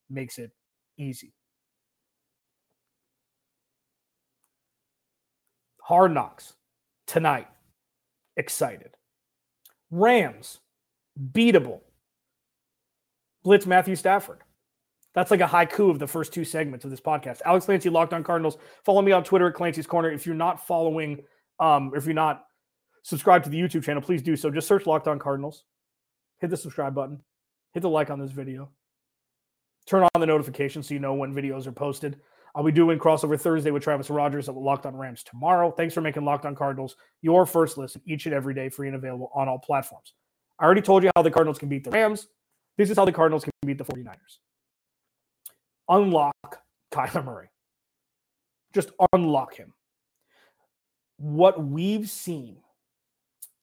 makes 0.10 0.38
it 0.38 0.52
easy. 0.98 1.34
Hard 5.82 6.14
knocks 6.14 6.54
tonight. 7.08 7.48
Excited. 8.38 8.92
Rams, 9.90 10.60
beatable. 11.34 11.82
Blitz 13.44 13.66
Matthew 13.66 13.96
Stafford. 13.96 14.40
That's 15.14 15.32
like 15.32 15.42
a 15.42 15.48
haiku 15.48 15.90
of 15.90 16.00
the 16.00 16.08
first 16.08 16.34
two 16.34 16.46
segments 16.46 16.86
of 16.86 16.92
this 16.92 17.02
podcast. 17.02 17.42
Alex 17.46 17.66
Clancy, 17.66 17.90
Locked 17.90 18.14
On 18.14 18.24
Cardinals. 18.24 18.58
Follow 18.86 19.02
me 19.02 19.12
on 19.12 19.24
Twitter 19.24 19.48
at 19.48 19.54
Clancy's 19.54 19.88
Corner. 19.88 20.10
If 20.10 20.26
you're 20.26 20.36
not 20.36 20.66
following, 20.66 21.24
um, 21.60 21.92
if 21.96 22.06
you're 22.06 22.14
not 22.14 22.46
subscribed 23.04 23.44
to 23.46 23.50
the 23.50 23.60
YouTube 23.60 23.84
channel, 23.84 24.02
please 24.02 24.22
do 24.22 24.36
so. 24.36 24.50
Just 24.50 24.68
search 24.68 24.86
Locked 24.86 25.08
On 25.08 25.20
Cardinals. 25.20 25.66
Hit 26.40 26.50
the 26.50 26.58
subscribe 26.58 26.96
button. 26.96 27.22
Hit 27.74 27.82
the 27.82 27.90
like 27.90 28.10
on 28.10 28.20
this 28.20 28.32
video. 28.32 28.70
Turn 29.86 30.04
on 30.04 30.22
the 30.22 30.26
notifications 30.26 30.88
so 30.88 30.94
you 30.94 31.00
know 31.00 31.14
when 31.14 31.34
videos 31.34 31.68
are 31.68 31.72
posted. 31.72 32.20
I'll 32.54 32.64
be 32.64 32.72
doing 32.72 33.00
crossover 33.00 33.40
Thursday 33.40 33.72
with 33.72 33.84
Travis 33.84 34.10
Rogers 34.10 34.50
at 34.50 34.56
Locked 34.56 34.86
On 34.86 34.96
Rams 34.96 35.24
tomorrow. 35.24 35.72
Thanks 35.72 35.94
for 35.94 36.02
making 36.02 36.26
Locked 36.26 36.46
On 36.46 36.56
Cardinals 36.56 36.96
your 37.22 37.46
first 37.46 37.78
listen 37.78 38.02
each 38.06 38.26
and 38.26 38.36
every 38.36 38.54
day, 38.54 38.70
free 38.70 38.88
and 38.88 38.96
available 38.96 39.32
on 39.34 39.48
all 39.48 39.60
platforms. 39.60 40.14
I 40.60 40.66
already 40.66 40.82
told 40.82 41.04
you 41.04 41.10
how 41.16 41.22
the 41.22 41.32
Cardinals 41.32 41.58
can 41.58 41.70
beat 41.70 41.84
the 41.84 41.92
Rams. 41.92 42.28
This 42.78 42.90
is 42.90 42.98
how 42.98 43.06
the 43.06 43.12
Cardinals 43.12 43.44
can 43.44 43.52
beat 43.66 43.78
the 43.78 43.86
49ers. 43.86 44.38
Unlock 45.92 46.62
Kyler 46.92 47.24
Murray. 47.24 47.50
Just 48.74 48.90
unlock 49.14 49.54
him. 49.54 49.74
What 51.18 51.64
we've 51.64 52.10
seen, 52.10 52.58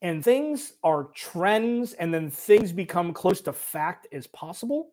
and 0.01 0.23
things 0.23 0.75
are 0.85 1.09
trends, 1.14 1.95
and 1.95 2.14
then 2.14 2.31
things 2.31 2.71
become 2.71 3.12
close 3.12 3.41
to 3.41 3.53
fact 3.53 4.07
as 4.12 4.29
possible 4.29 4.93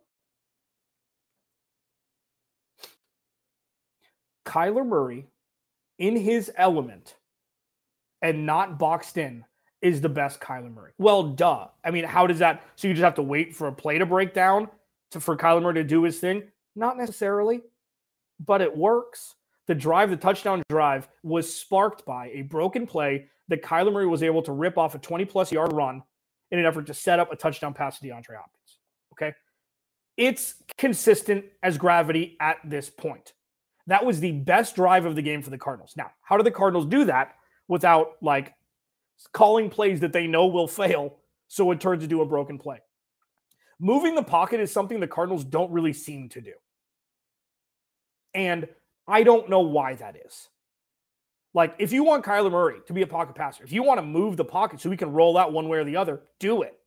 Kyler 4.46 4.86
Murray 4.86 5.28
in 6.00 6.16
his 6.16 6.52
element 6.56 7.16
and 8.22 8.46
not 8.46 8.80
boxed 8.80 9.18
in 9.18 9.44
is 9.82 10.02
the 10.02 10.10
best 10.10 10.40
Kyler 10.40 10.74
Murray. 10.74 10.94
Well, 10.98 11.24
duh. 11.24 11.68
I 11.84 11.92
mean, 11.92 12.06
how 12.06 12.26
does 12.26 12.40
that? 12.40 12.64
So 12.76 12.88
you 12.88 12.94
just 12.94 13.04
have 13.04 13.16
to 13.16 13.22
wait 13.22 13.56
for 13.56 13.68
a 13.68 13.74
play 13.74 13.98
to 13.98 14.06
break 14.06 14.34
down 14.34 14.70
to, 15.12 15.20
for 15.20 15.36
Kyler 15.36 15.62
Murray 15.62 15.76
to 15.76 15.84
do 15.84 16.04
his 16.04 16.20
thing? 16.20 16.44
Not 16.76 16.98
necessarily, 16.98 17.62
but 18.40 18.62
it 18.62 18.76
works. 18.76 19.36
The 19.68 19.76
drive, 19.76 20.10
the 20.10 20.18
touchdown 20.18 20.62
drive, 20.70 21.08
was 21.24 21.54
sparked 21.54 22.06
by 22.06 22.30
a 22.30 22.44
broken 22.44 22.86
play 22.86 23.28
that 23.48 23.64
Kyler 23.64 23.94
Murray 23.94 24.08
was 24.08 24.24
able 24.24 24.42
to 24.44 24.52
rip 24.52 24.78
off 24.78 24.96
a 24.96 25.00
20 25.00 25.26
plus 25.26 25.52
yard 25.52 25.74
run 25.74 26.04
in 26.52 26.60
an 26.60 26.66
effort 26.66 26.86
to 26.88 26.94
set 26.94 27.20
up 27.20 27.32
a 27.32 27.36
touchdown 27.36 27.74
pass 27.74 28.00
to 28.00 28.06
DeAndre 28.06 28.36
Hopkins. 28.36 28.80
Okay. 29.14 29.34
It's 30.18 30.56
consistent 30.78 31.46
as 31.64 31.78
gravity 31.78 32.38
at 32.40 32.58
this 32.64 32.90
point. 32.90 33.34
That 33.88 34.06
was 34.06 34.20
the 34.20 34.32
best 34.32 34.76
drive 34.76 35.06
of 35.06 35.16
the 35.16 35.22
game 35.22 35.42
for 35.42 35.50
the 35.50 35.58
Cardinals. 35.58 35.94
Now, 35.96 36.12
how 36.22 36.38
do 36.38 36.44
the 36.44 36.52
Cardinals 36.52 36.86
do 36.86 37.06
that 37.06 37.36
without 37.68 38.14
like 38.22 38.54
calling 39.32 39.70
plays 39.70 40.00
that 40.00 40.14
they 40.14 40.28
know 40.28 40.48
will 40.48 40.68
fail 40.68 41.18
so 41.48 41.70
it 41.72 41.80
turns 41.80 42.04
into 42.04 42.22
a 42.22 42.26
broken 42.26 42.58
play? 42.58 42.80
Moving 43.80 44.16
the 44.16 44.24
pocket 44.24 44.60
is 44.60 44.72
something 44.72 45.00
the 45.00 45.08
Cardinals 45.08 45.44
don't 45.44 45.72
really 45.72 45.94
seem 45.94 46.30
to 46.30 46.42
do. 46.42 46.54
And 48.36 48.68
I 49.08 49.24
don't 49.24 49.50
know 49.50 49.62
why 49.62 49.96
that 49.96 50.18
is. 50.24 50.50
Like, 51.54 51.74
if 51.80 51.94
you 51.94 52.04
want 52.04 52.26
Kyler 52.26 52.52
Murray 52.52 52.80
to 52.86 52.94
be 52.94 53.02
a 53.02 53.08
pocket 53.08 53.34
passer, 53.34 53.64
if 53.64 53.72
you 53.72 53.82
want 53.82 53.98
to 53.98 54.06
move 54.06 54.36
the 54.36 54.44
pocket 54.44 54.82
so 54.82 54.92
he 54.92 54.98
can 54.98 55.14
roll 55.14 55.38
out 55.38 55.54
one 55.54 55.70
way 55.70 55.78
or 55.78 55.86
the 55.86 55.96
other, 55.96 56.22
do 56.38 56.64
it. 56.64 56.78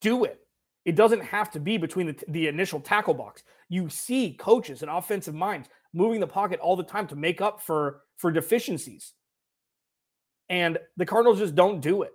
Do 0.00 0.24
it. 0.24 0.40
It 0.84 0.96
doesn't 0.96 1.20
have 1.20 1.52
to 1.52 1.60
be 1.60 1.76
between 1.76 2.08
the, 2.08 2.16
the 2.28 2.48
initial 2.48 2.80
tackle 2.80 3.14
box. 3.14 3.44
You 3.68 3.88
see 3.88 4.32
coaches 4.32 4.82
and 4.82 4.90
offensive 4.90 5.34
minds 5.34 5.68
moving 5.92 6.18
the 6.18 6.26
pocket 6.26 6.58
all 6.58 6.74
the 6.74 6.82
time 6.82 7.06
to 7.08 7.16
make 7.16 7.40
up 7.40 7.62
for 7.62 8.02
for 8.16 8.32
deficiencies. 8.32 9.12
And 10.48 10.78
the 10.96 11.06
Cardinals 11.06 11.38
just 11.38 11.54
don't 11.54 11.80
do 11.80 12.02
it. 12.02 12.12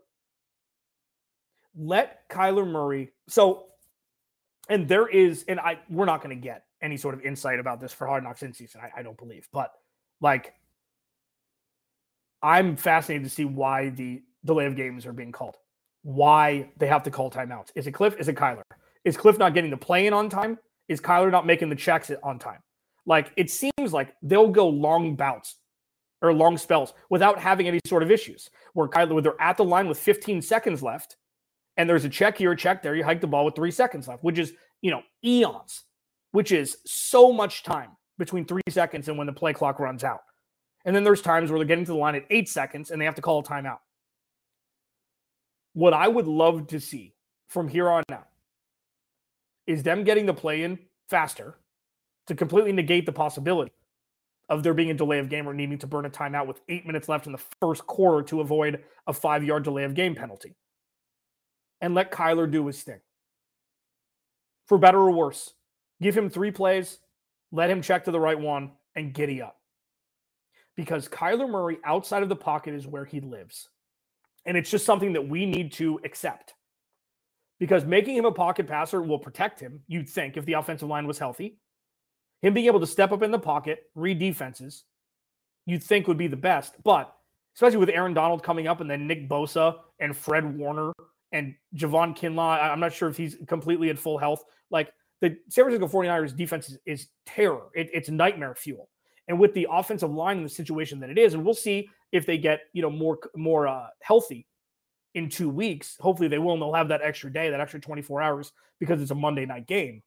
Let 1.78 2.28
Kyler 2.30 2.68
Murray. 2.68 3.12
So, 3.30 3.68
and 4.68 4.90
there 4.90 5.08
is, 5.08 5.46
and 5.48 5.60
I 5.60 5.80
we're 5.90 6.06
not 6.06 6.22
going 6.22 6.36
to 6.36 6.42
get 6.42 6.65
any 6.82 6.98
sort 6.98 7.16
of 7.16 7.22
insight 7.22 7.60
about 7.60 7.80
this 7.80 7.94
for 7.94 8.08
Hard 8.08 8.24
Knocks 8.24 8.44
in 8.44 8.54
season. 8.54 8.82
I, 8.82 9.00
I 9.00 9.04
don't 9.04 9.18
believe, 9.18 9.48
but 9.52 9.72
like, 10.22 10.54
I'm 12.42 12.76
fascinated 12.76 13.24
to 13.24 13.30
see 13.30 13.46
why 13.46 13.90
the 13.90 14.22
delay 14.44 14.66
of 14.66 14.76
games 14.76 15.06
are 15.06 15.14
being 15.14 15.32
called. 15.32 15.58
Why 16.04 16.70
they 16.78 16.88
have 16.88 17.04
to 17.04 17.12
call 17.12 17.32
timeouts? 17.32 17.70
Is 17.76 17.88
it 17.88 17.92
Cliff? 17.94 18.16
Is 18.20 18.28
it 18.28 18.36
Kyler? 18.36 18.62
Is 19.04 19.18
Cliff 19.18 19.38
not 19.38 19.54
getting 19.54 19.72
the 19.72 19.78
play 19.78 20.08
in 20.08 20.14
on 20.14 20.30
time? 20.30 20.60
Is 20.88 21.02
Kyler 21.02 21.32
not 21.32 21.46
making 21.46 21.70
the 21.70 21.76
checks 21.76 22.12
on 22.24 22.38
time? 22.38 22.60
Like 23.06 23.32
it 23.36 23.50
seems 23.50 23.94
like 23.94 24.14
they'll 24.22 24.50
go 24.50 24.68
long 24.68 25.16
bouts 25.16 25.56
or 26.22 26.34
long 26.34 26.58
spells 26.58 26.94
without 27.10 27.40
having 27.40 27.68
any 27.68 27.80
sort 27.86 28.04
of 28.04 28.12
issues. 28.12 28.50
Where 28.74 28.88
Kyler, 28.88 29.14
where 29.14 29.22
they're 29.22 29.42
at 29.42 29.58
the 29.58 29.64
line 29.64 29.88
with 29.88 29.98
15 29.98 30.42
seconds 30.42 30.84
left, 30.84 31.18
and 31.78 31.90
there's 31.90 32.06
a 32.06 32.10
check 32.10 32.38
here, 32.38 32.52
a 32.52 32.58
check 32.58 32.82
there, 32.82 32.96
you 32.96 33.04
hike 33.04 33.22
the 33.22 33.28
ball 33.28 33.46
with 33.46 33.56
three 33.56 33.72
seconds 33.72 34.08
left, 34.08 34.24
which 34.24 34.40
is 34.40 34.54
you 34.82 34.92
know 34.92 35.02
eons, 35.24 35.84
which 36.36 36.52
is 36.52 36.80
so 36.86 37.32
much 37.32 37.64
time 37.64 37.92
between 38.18 38.44
three 38.44 38.62
seconds 38.68 39.08
and 39.08 39.18
when 39.18 39.26
the 39.26 39.32
play 39.32 39.54
clock 39.54 39.80
runs 39.80 40.04
out. 40.04 40.20
And 40.84 40.94
then 40.94 41.06
there's 41.06 41.22
times 41.22 41.50
where 41.50 41.58
they're 41.58 41.66
getting 41.66 41.86
to 41.86 41.94
the 41.94 41.98
line 41.98 42.14
at 42.14 42.26
eight 42.30 42.50
seconds 42.50 42.92
and 42.92 43.00
they 43.00 43.06
have 43.06 43.16
to 43.16 43.22
call 43.22 43.40
a 43.40 43.44
timeout. 43.44 43.78
What 45.72 45.94
I 45.94 46.10
would 46.10 46.28
love 46.28 46.68
to 46.68 46.82
see 46.82 47.14
from 47.48 47.70
here 47.70 47.90
on 47.90 48.04
out 48.12 48.28
is 49.66 49.82
them 49.82 50.04
getting 50.04 50.26
the 50.26 50.34
play 50.34 50.64
in 50.64 50.78
faster 51.10 51.56
to 52.28 52.36
completely 52.36 52.74
negate 52.74 53.06
the 53.06 53.14
possibility 53.14 53.72
of 54.50 54.62
there 54.62 54.74
being 54.74 54.92
a 54.92 54.94
delay 54.94 55.20
of 55.20 55.30
game 55.30 55.48
or 55.48 55.54
needing 55.54 55.78
to 55.78 55.88
burn 55.88 56.06
a 56.06 56.10
timeout 56.10 56.48
with 56.48 56.60
eight 56.68 56.86
minutes 56.86 57.08
left 57.08 57.28
in 57.28 57.32
the 57.32 57.42
first 57.62 57.88
quarter 57.88 58.22
to 58.28 58.42
avoid 58.42 58.84
a 59.08 59.14
five 59.14 59.42
yard 59.42 59.64
delay 59.64 59.86
of 59.86 59.94
game 59.94 60.16
penalty. 60.16 60.54
And 61.80 61.96
let 61.96 62.12
Kyler 62.12 62.52
do 62.52 62.68
his 62.68 62.84
thing. 62.84 63.00
For 64.68 64.78
better 64.78 65.00
or 65.00 65.12
worse, 65.12 65.54
give 66.02 66.18
him 66.18 66.30
three 66.30 66.52
plays, 66.52 67.00
let 67.52 67.70
him 67.70 67.82
check 67.82 68.06
to 68.06 68.12
the 68.12 68.20
right 68.20 68.40
one, 68.40 68.72
and 68.96 69.14
giddy 69.14 69.42
up. 69.42 69.58
Because 70.76 71.08
Kyler 71.08 71.50
Murray 71.50 71.78
outside 71.86 72.24
of 72.24 72.30
the 72.30 72.36
pocket 72.36 72.74
is 72.74 72.88
where 72.88 73.06
he 73.06 73.22
lives. 73.22 73.70
And 74.46 74.58
it's 74.58 74.70
just 74.70 74.86
something 74.86 75.14
that 75.14 75.28
we 75.28 75.46
need 75.46 75.72
to 75.74 76.00
accept. 76.04 76.54
Because 77.60 77.86
making 77.86 78.16
him 78.16 78.26
a 78.26 78.32
pocket 78.32 78.68
passer 78.68 79.02
will 79.02 79.18
protect 79.18 79.60
him, 79.60 79.82
you'd 79.88 80.10
think, 80.10 80.36
if 80.36 80.46
the 80.46 80.54
offensive 80.54 80.90
line 80.90 81.08
was 81.08 81.18
healthy 81.18 81.58
him 82.46 82.54
being 82.54 82.68
able 82.68 82.80
to 82.80 82.88
step 82.88 83.12
up 83.12 83.24
in 83.24 83.32
the 83.32 83.40
pocket, 83.40 83.90
read 83.96 84.20
defenses, 84.20 84.84
you'd 85.66 85.84
think 85.84 86.08
would 86.08 86.18
be 86.18 86.28
the 86.28 86.36
best. 86.36 86.76
But 86.84 87.12
especially 87.56 87.80
with 87.80 87.90
Aaron 87.90 88.14
Donald 88.14 88.44
coming 88.44 88.68
up 88.68 88.82
and 88.82 88.90
then 88.90 89.08
Nick 89.08 89.28
Bosa 89.28 89.78
and 90.00 90.16
Fred 90.16 90.58
Warner 90.58 90.92
and 91.32 91.56
Javon 91.76 92.16
Kinlaw, 92.16 92.72
I'm 92.72 92.80
not 92.80 92.94
sure 92.94 93.10
if 93.10 93.18
he's 93.18 93.36
completely 93.48 93.90
at 93.90 93.98
full 93.98 94.20
health. 94.20 94.44
Like 94.70 94.94
the 95.22 95.38
San 95.50 95.66
Francisco 95.66 95.88
49ers 95.88 96.36
defense 96.36 96.70
is, 96.70 96.78
is 96.86 97.08
terror. 97.26 97.68
It, 97.74 97.90
it's 97.94 98.10
nightmare 98.10 98.56
fuel. 98.56 98.90
And 99.28 99.40
with 99.40 99.54
the 99.54 99.68
offensive 99.72 100.12
line 100.12 100.38
in 100.38 100.44
the 100.44 100.50
situation 100.50 101.00
that 101.00 101.10
it 101.10 101.18
is, 101.18 101.34
and 101.34 101.44
we'll 101.44 101.54
see 101.56 101.90
if 102.12 102.26
they 102.26 102.38
get 102.38 102.62
you 102.74 102.82
know 102.82 102.90
more 102.90 103.20
more 103.36 103.68
uh, 103.68 103.88
healthy 104.02 104.46
in 105.16 105.30
two 105.30 105.50
weeks. 105.50 105.98
Hopefully 106.00 106.28
they 106.28 106.38
will, 106.38 106.54
and 106.54 106.62
they'll 106.62 106.74
have 106.74 106.90
that 106.90 107.02
extra 107.02 107.32
day, 107.32 107.50
that 107.50 107.62
extra 107.62 107.80
24 107.80 108.22
hours 108.22 108.52
because 108.80 109.02
it's 109.02 109.12
a 109.12 109.16
Monday 109.16 109.46
night 109.46 109.66
game. 109.66 110.04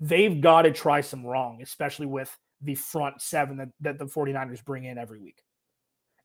They've 0.00 0.40
got 0.40 0.62
to 0.62 0.72
try 0.72 1.00
some 1.00 1.24
wrong, 1.24 1.62
especially 1.62 2.06
with 2.06 2.36
the 2.60 2.74
front 2.74 3.22
seven 3.22 3.56
that, 3.58 3.68
that 3.80 3.98
the 3.98 4.06
49ers 4.06 4.64
bring 4.64 4.84
in 4.84 4.98
every 4.98 5.20
week. 5.20 5.42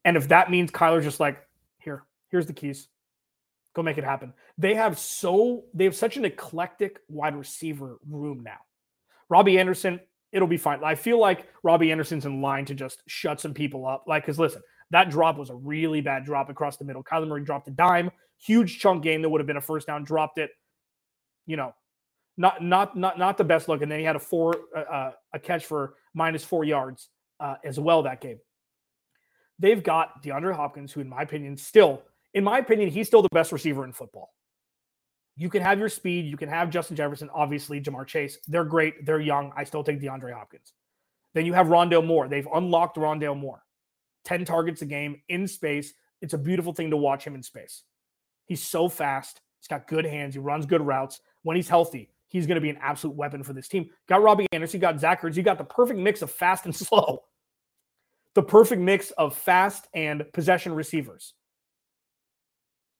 And 0.04 0.16
if 0.16 0.28
that 0.28 0.50
means 0.50 0.70
Kyler's 0.70 1.04
just 1.04 1.20
like, 1.20 1.38
here, 1.78 2.04
here's 2.30 2.46
the 2.46 2.52
keys. 2.52 2.88
Go 3.76 3.82
make 3.82 3.98
it 3.98 4.04
happen. 4.04 4.32
They 4.56 4.74
have 4.74 4.98
so 4.98 5.64
they 5.74 5.84
have 5.84 5.94
such 5.94 6.16
an 6.16 6.24
eclectic 6.24 7.00
wide 7.10 7.36
receiver 7.36 7.98
room 8.08 8.42
now. 8.42 8.56
Robbie 9.28 9.58
Anderson, 9.58 10.00
it'll 10.32 10.48
be 10.48 10.56
fine. 10.56 10.82
I 10.82 10.94
feel 10.94 11.20
like 11.20 11.46
Robbie 11.62 11.92
Anderson's 11.92 12.24
in 12.24 12.40
line 12.40 12.64
to 12.64 12.74
just 12.74 13.02
shut 13.06 13.38
some 13.38 13.52
people 13.52 13.86
up. 13.86 14.04
Like, 14.06 14.22
because 14.22 14.38
listen, 14.38 14.62
that 14.92 15.10
drop 15.10 15.36
was 15.36 15.50
a 15.50 15.54
really 15.54 16.00
bad 16.00 16.24
drop 16.24 16.48
across 16.48 16.78
the 16.78 16.86
middle. 16.86 17.04
Kyler 17.04 17.28
Murray 17.28 17.44
dropped 17.44 17.68
a 17.68 17.70
dime, 17.70 18.10
huge 18.38 18.78
chunk 18.78 19.02
game 19.02 19.20
that 19.20 19.28
would 19.28 19.42
have 19.42 19.46
been 19.46 19.58
a 19.58 19.60
first 19.60 19.88
down, 19.88 20.04
dropped 20.04 20.38
it. 20.38 20.48
You 21.44 21.58
know, 21.58 21.74
not 22.38 22.62
not 22.62 22.96
not 22.96 23.18
not 23.18 23.36
the 23.36 23.44
best 23.44 23.68
look. 23.68 23.82
And 23.82 23.92
then 23.92 23.98
he 23.98 24.06
had 24.06 24.16
a 24.16 24.20
four 24.20 24.54
uh, 24.74 24.80
uh 24.80 25.12
a 25.34 25.38
catch 25.38 25.66
for 25.66 25.96
minus 26.14 26.42
four 26.44 26.64
yards 26.64 27.10
uh, 27.40 27.56
as 27.62 27.78
well 27.78 28.04
that 28.04 28.22
game. 28.22 28.38
They've 29.58 29.82
got 29.82 30.22
DeAndre 30.22 30.56
Hopkins, 30.56 30.94
who 30.94 31.02
in 31.02 31.10
my 31.10 31.20
opinion 31.20 31.58
still, 31.58 32.02
in 32.36 32.44
my 32.44 32.58
opinion, 32.58 32.90
he's 32.90 33.06
still 33.06 33.22
the 33.22 33.30
best 33.32 33.50
receiver 33.50 33.82
in 33.82 33.92
football. 33.94 34.34
You 35.36 35.48
can 35.48 35.62
have 35.62 35.78
your 35.78 35.88
speed, 35.88 36.26
you 36.26 36.36
can 36.36 36.50
have 36.50 36.68
Justin 36.68 36.94
Jefferson, 36.94 37.30
obviously 37.34 37.80
Ja'Marr 37.80 38.06
Chase. 38.06 38.38
They're 38.46 38.64
great, 38.64 39.06
they're 39.06 39.20
young. 39.20 39.52
I 39.56 39.64
still 39.64 39.82
take 39.82 40.00
DeAndre 40.00 40.34
Hopkins. 40.34 40.74
Then 41.32 41.46
you 41.46 41.54
have 41.54 41.68
Rondale 41.68 42.04
Moore. 42.04 42.28
They've 42.28 42.46
unlocked 42.54 42.98
Rondale 42.98 43.36
Moore. 43.36 43.62
10 44.26 44.44
targets 44.44 44.82
a 44.82 44.86
game 44.86 45.22
in 45.30 45.48
space. 45.48 45.94
It's 46.20 46.34
a 46.34 46.38
beautiful 46.38 46.74
thing 46.74 46.90
to 46.90 46.96
watch 46.98 47.26
him 47.26 47.34
in 47.34 47.42
space. 47.42 47.84
He's 48.44 48.62
so 48.62 48.88
fast. 48.90 49.40
He's 49.58 49.68
got 49.68 49.88
good 49.88 50.04
hands. 50.04 50.34
He 50.34 50.38
runs 50.38 50.66
good 50.66 50.82
routes. 50.82 51.20
When 51.42 51.56
he's 51.56 51.70
healthy, 51.70 52.10
he's 52.28 52.46
going 52.46 52.56
to 52.56 52.60
be 52.60 52.70
an 52.70 52.78
absolute 52.82 53.16
weapon 53.16 53.42
for 53.42 53.54
this 53.54 53.68
team. 53.68 53.88
Got 54.10 54.22
Robbie 54.22 54.46
Anderson, 54.52 54.78
you 54.78 54.82
got 54.82 55.00
Zach 55.00 55.22
Ertz. 55.22 55.36
You 55.36 55.42
got 55.42 55.56
the 55.56 55.64
perfect 55.64 56.00
mix 56.00 56.20
of 56.20 56.30
fast 56.30 56.66
and 56.66 56.76
slow. 56.76 57.22
The 58.34 58.42
perfect 58.42 58.82
mix 58.82 59.10
of 59.12 59.34
fast 59.34 59.88
and 59.94 60.22
possession 60.34 60.74
receivers. 60.74 61.32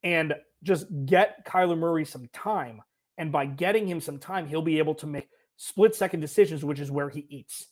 And 0.03 0.35
just 0.63 0.87
get 1.05 1.45
Kyler 1.45 1.77
Murray 1.77 2.05
some 2.05 2.29
time. 2.33 2.81
And 3.17 3.31
by 3.31 3.45
getting 3.45 3.87
him 3.87 3.99
some 3.99 4.19
time, 4.19 4.47
he'll 4.47 4.61
be 4.61 4.77
able 4.77 4.95
to 4.95 5.07
make 5.07 5.29
split 5.57 5.95
second 5.95 6.19
decisions, 6.19 6.63
which 6.63 6.79
is 6.79 6.91
where 6.91 7.09
he 7.09 7.25
eats. 7.29 7.67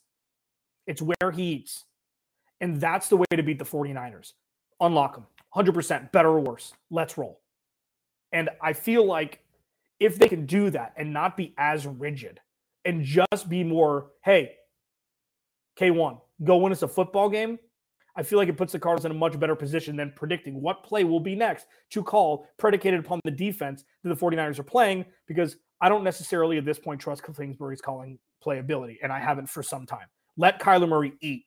It's 0.86 1.02
where 1.02 1.30
he 1.32 1.44
eats. 1.44 1.84
And 2.60 2.80
that's 2.80 3.08
the 3.08 3.16
way 3.16 3.26
to 3.30 3.42
beat 3.42 3.58
the 3.58 3.64
49ers. 3.64 4.32
Unlock 4.80 5.14
them 5.14 5.26
100%, 5.54 6.12
better 6.12 6.28
or 6.28 6.40
worse. 6.40 6.72
Let's 6.90 7.16
roll. 7.16 7.40
And 8.32 8.50
I 8.60 8.72
feel 8.72 9.04
like 9.04 9.40
if 10.00 10.18
they 10.18 10.28
can 10.28 10.46
do 10.46 10.70
that 10.70 10.92
and 10.96 11.12
not 11.12 11.36
be 11.36 11.54
as 11.56 11.86
rigid 11.86 12.40
and 12.84 13.04
just 13.04 13.48
be 13.48 13.64
more, 13.64 14.08
hey, 14.24 14.54
K1, 15.78 16.20
go 16.44 16.56
win 16.56 16.72
us 16.72 16.82
a 16.82 16.88
football 16.88 17.28
game. 17.28 17.58
I 18.16 18.22
feel 18.22 18.38
like 18.38 18.48
it 18.48 18.56
puts 18.56 18.72
the 18.72 18.78
Cardinals 18.78 19.04
in 19.04 19.10
a 19.10 19.14
much 19.14 19.38
better 19.38 19.54
position 19.54 19.96
than 19.96 20.12
predicting 20.16 20.60
what 20.60 20.82
play 20.82 21.04
will 21.04 21.20
be 21.20 21.34
next 21.34 21.66
to 21.90 22.02
call 22.02 22.46
predicated 22.56 23.00
upon 23.00 23.20
the 23.24 23.30
defense 23.30 23.84
that 24.02 24.08
the 24.08 24.16
49ers 24.16 24.58
are 24.58 24.64
playing 24.64 25.04
because 25.26 25.56
I 25.80 25.88
don't 25.88 26.04
necessarily 26.04 26.56
at 26.56 26.64
this 26.64 26.78
point 26.78 27.00
trust 27.00 27.22
Kingsbury's 27.22 27.82
calling 27.82 28.18
playability, 28.44 28.96
and 29.02 29.12
I 29.12 29.20
haven't 29.20 29.50
for 29.50 29.62
some 29.62 29.84
time. 29.84 30.06
Let 30.38 30.60
Kyler 30.60 30.88
Murray 30.88 31.12
eat 31.20 31.44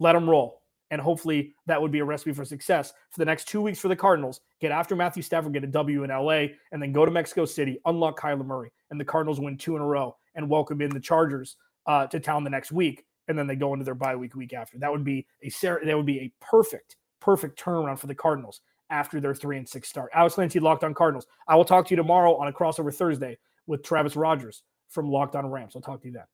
let 0.00 0.16
him 0.16 0.28
roll. 0.28 0.62
And 0.90 1.00
hopefully 1.00 1.54
that 1.66 1.80
would 1.80 1.92
be 1.92 2.00
a 2.00 2.04
recipe 2.04 2.32
for 2.32 2.44
success 2.44 2.92
for 3.10 3.20
the 3.20 3.24
next 3.24 3.46
two 3.46 3.60
weeks 3.60 3.78
for 3.78 3.86
the 3.86 3.94
Cardinals. 3.94 4.40
Get 4.60 4.72
after 4.72 4.96
Matthew 4.96 5.22
Stafford, 5.22 5.52
get 5.52 5.62
a 5.62 5.68
W 5.68 6.02
in 6.02 6.10
LA, 6.10 6.46
and 6.72 6.82
then 6.82 6.90
go 6.90 7.04
to 7.04 7.12
Mexico 7.12 7.44
City, 7.44 7.78
unlock 7.84 8.18
Kyler 8.18 8.44
Murray, 8.44 8.72
and 8.90 8.98
the 8.98 9.04
Cardinals 9.04 9.38
win 9.38 9.56
two 9.56 9.76
in 9.76 9.82
a 9.82 9.86
row 9.86 10.16
and 10.34 10.48
welcome 10.48 10.80
in 10.80 10.90
the 10.90 10.98
Chargers 10.98 11.56
uh, 11.86 12.08
to 12.08 12.18
town 12.18 12.42
the 12.42 12.50
next 12.50 12.72
week, 12.72 13.04
and 13.30 13.38
then 13.38 13.46
they 13.46 13.56
go 13.56 13.72
into 13.72 13.84
their 13.84 13.94
bye 13.94 14.16
week 14.16 14.34
week 14.34 14.52
after. 14.52 14.78
That 14.78 14.92
would 14.92 15.04
be 15.04 15.26
a 15.42 15.50
that 15.84 15.96
would 15.96 16.06
be 16.06 16.20
a 16.20 16.32
perfect 16.44 16.96
perfect 17.20 17.62
turnaround 17.62 17.98
for 17.98 18.06
the 18.06 18.14
Cardinals 18.14 18.60
after 18.90 19.20
their 19.20 19.34
three 19.34 19.56
and 19.56 19.68
six 19.68 19.88
start. 19.88 20.10
Alex 20.12 20.34
Clancy, 20.34 20.60
Locked 20.60 20.84
On 20.84 20.92
Cardinals. 20.92 21.26
I 21.48 21.56
will 21.56 21.64
talk 21.64 21.86
to 21.86 21.90
you 21.92 21.96
tomorrow 21.96 22.34
on 22.36 22.48
a 22.48 22.52
crossover 22.52 22.94
Thursday 22.94 23.38
with 23.66 23.82
Travis 23.82 24.16
Rogers 24.16 24.62
from 24.88 25.08
Locked 25.08 25.36
On 25.36 25.46
Rams. 25.46 25.74
I'll 25.76 25.82
talk 25.82 26.02
to 26.02 26.08
you 26.08 26.14
then. 26.14 26.24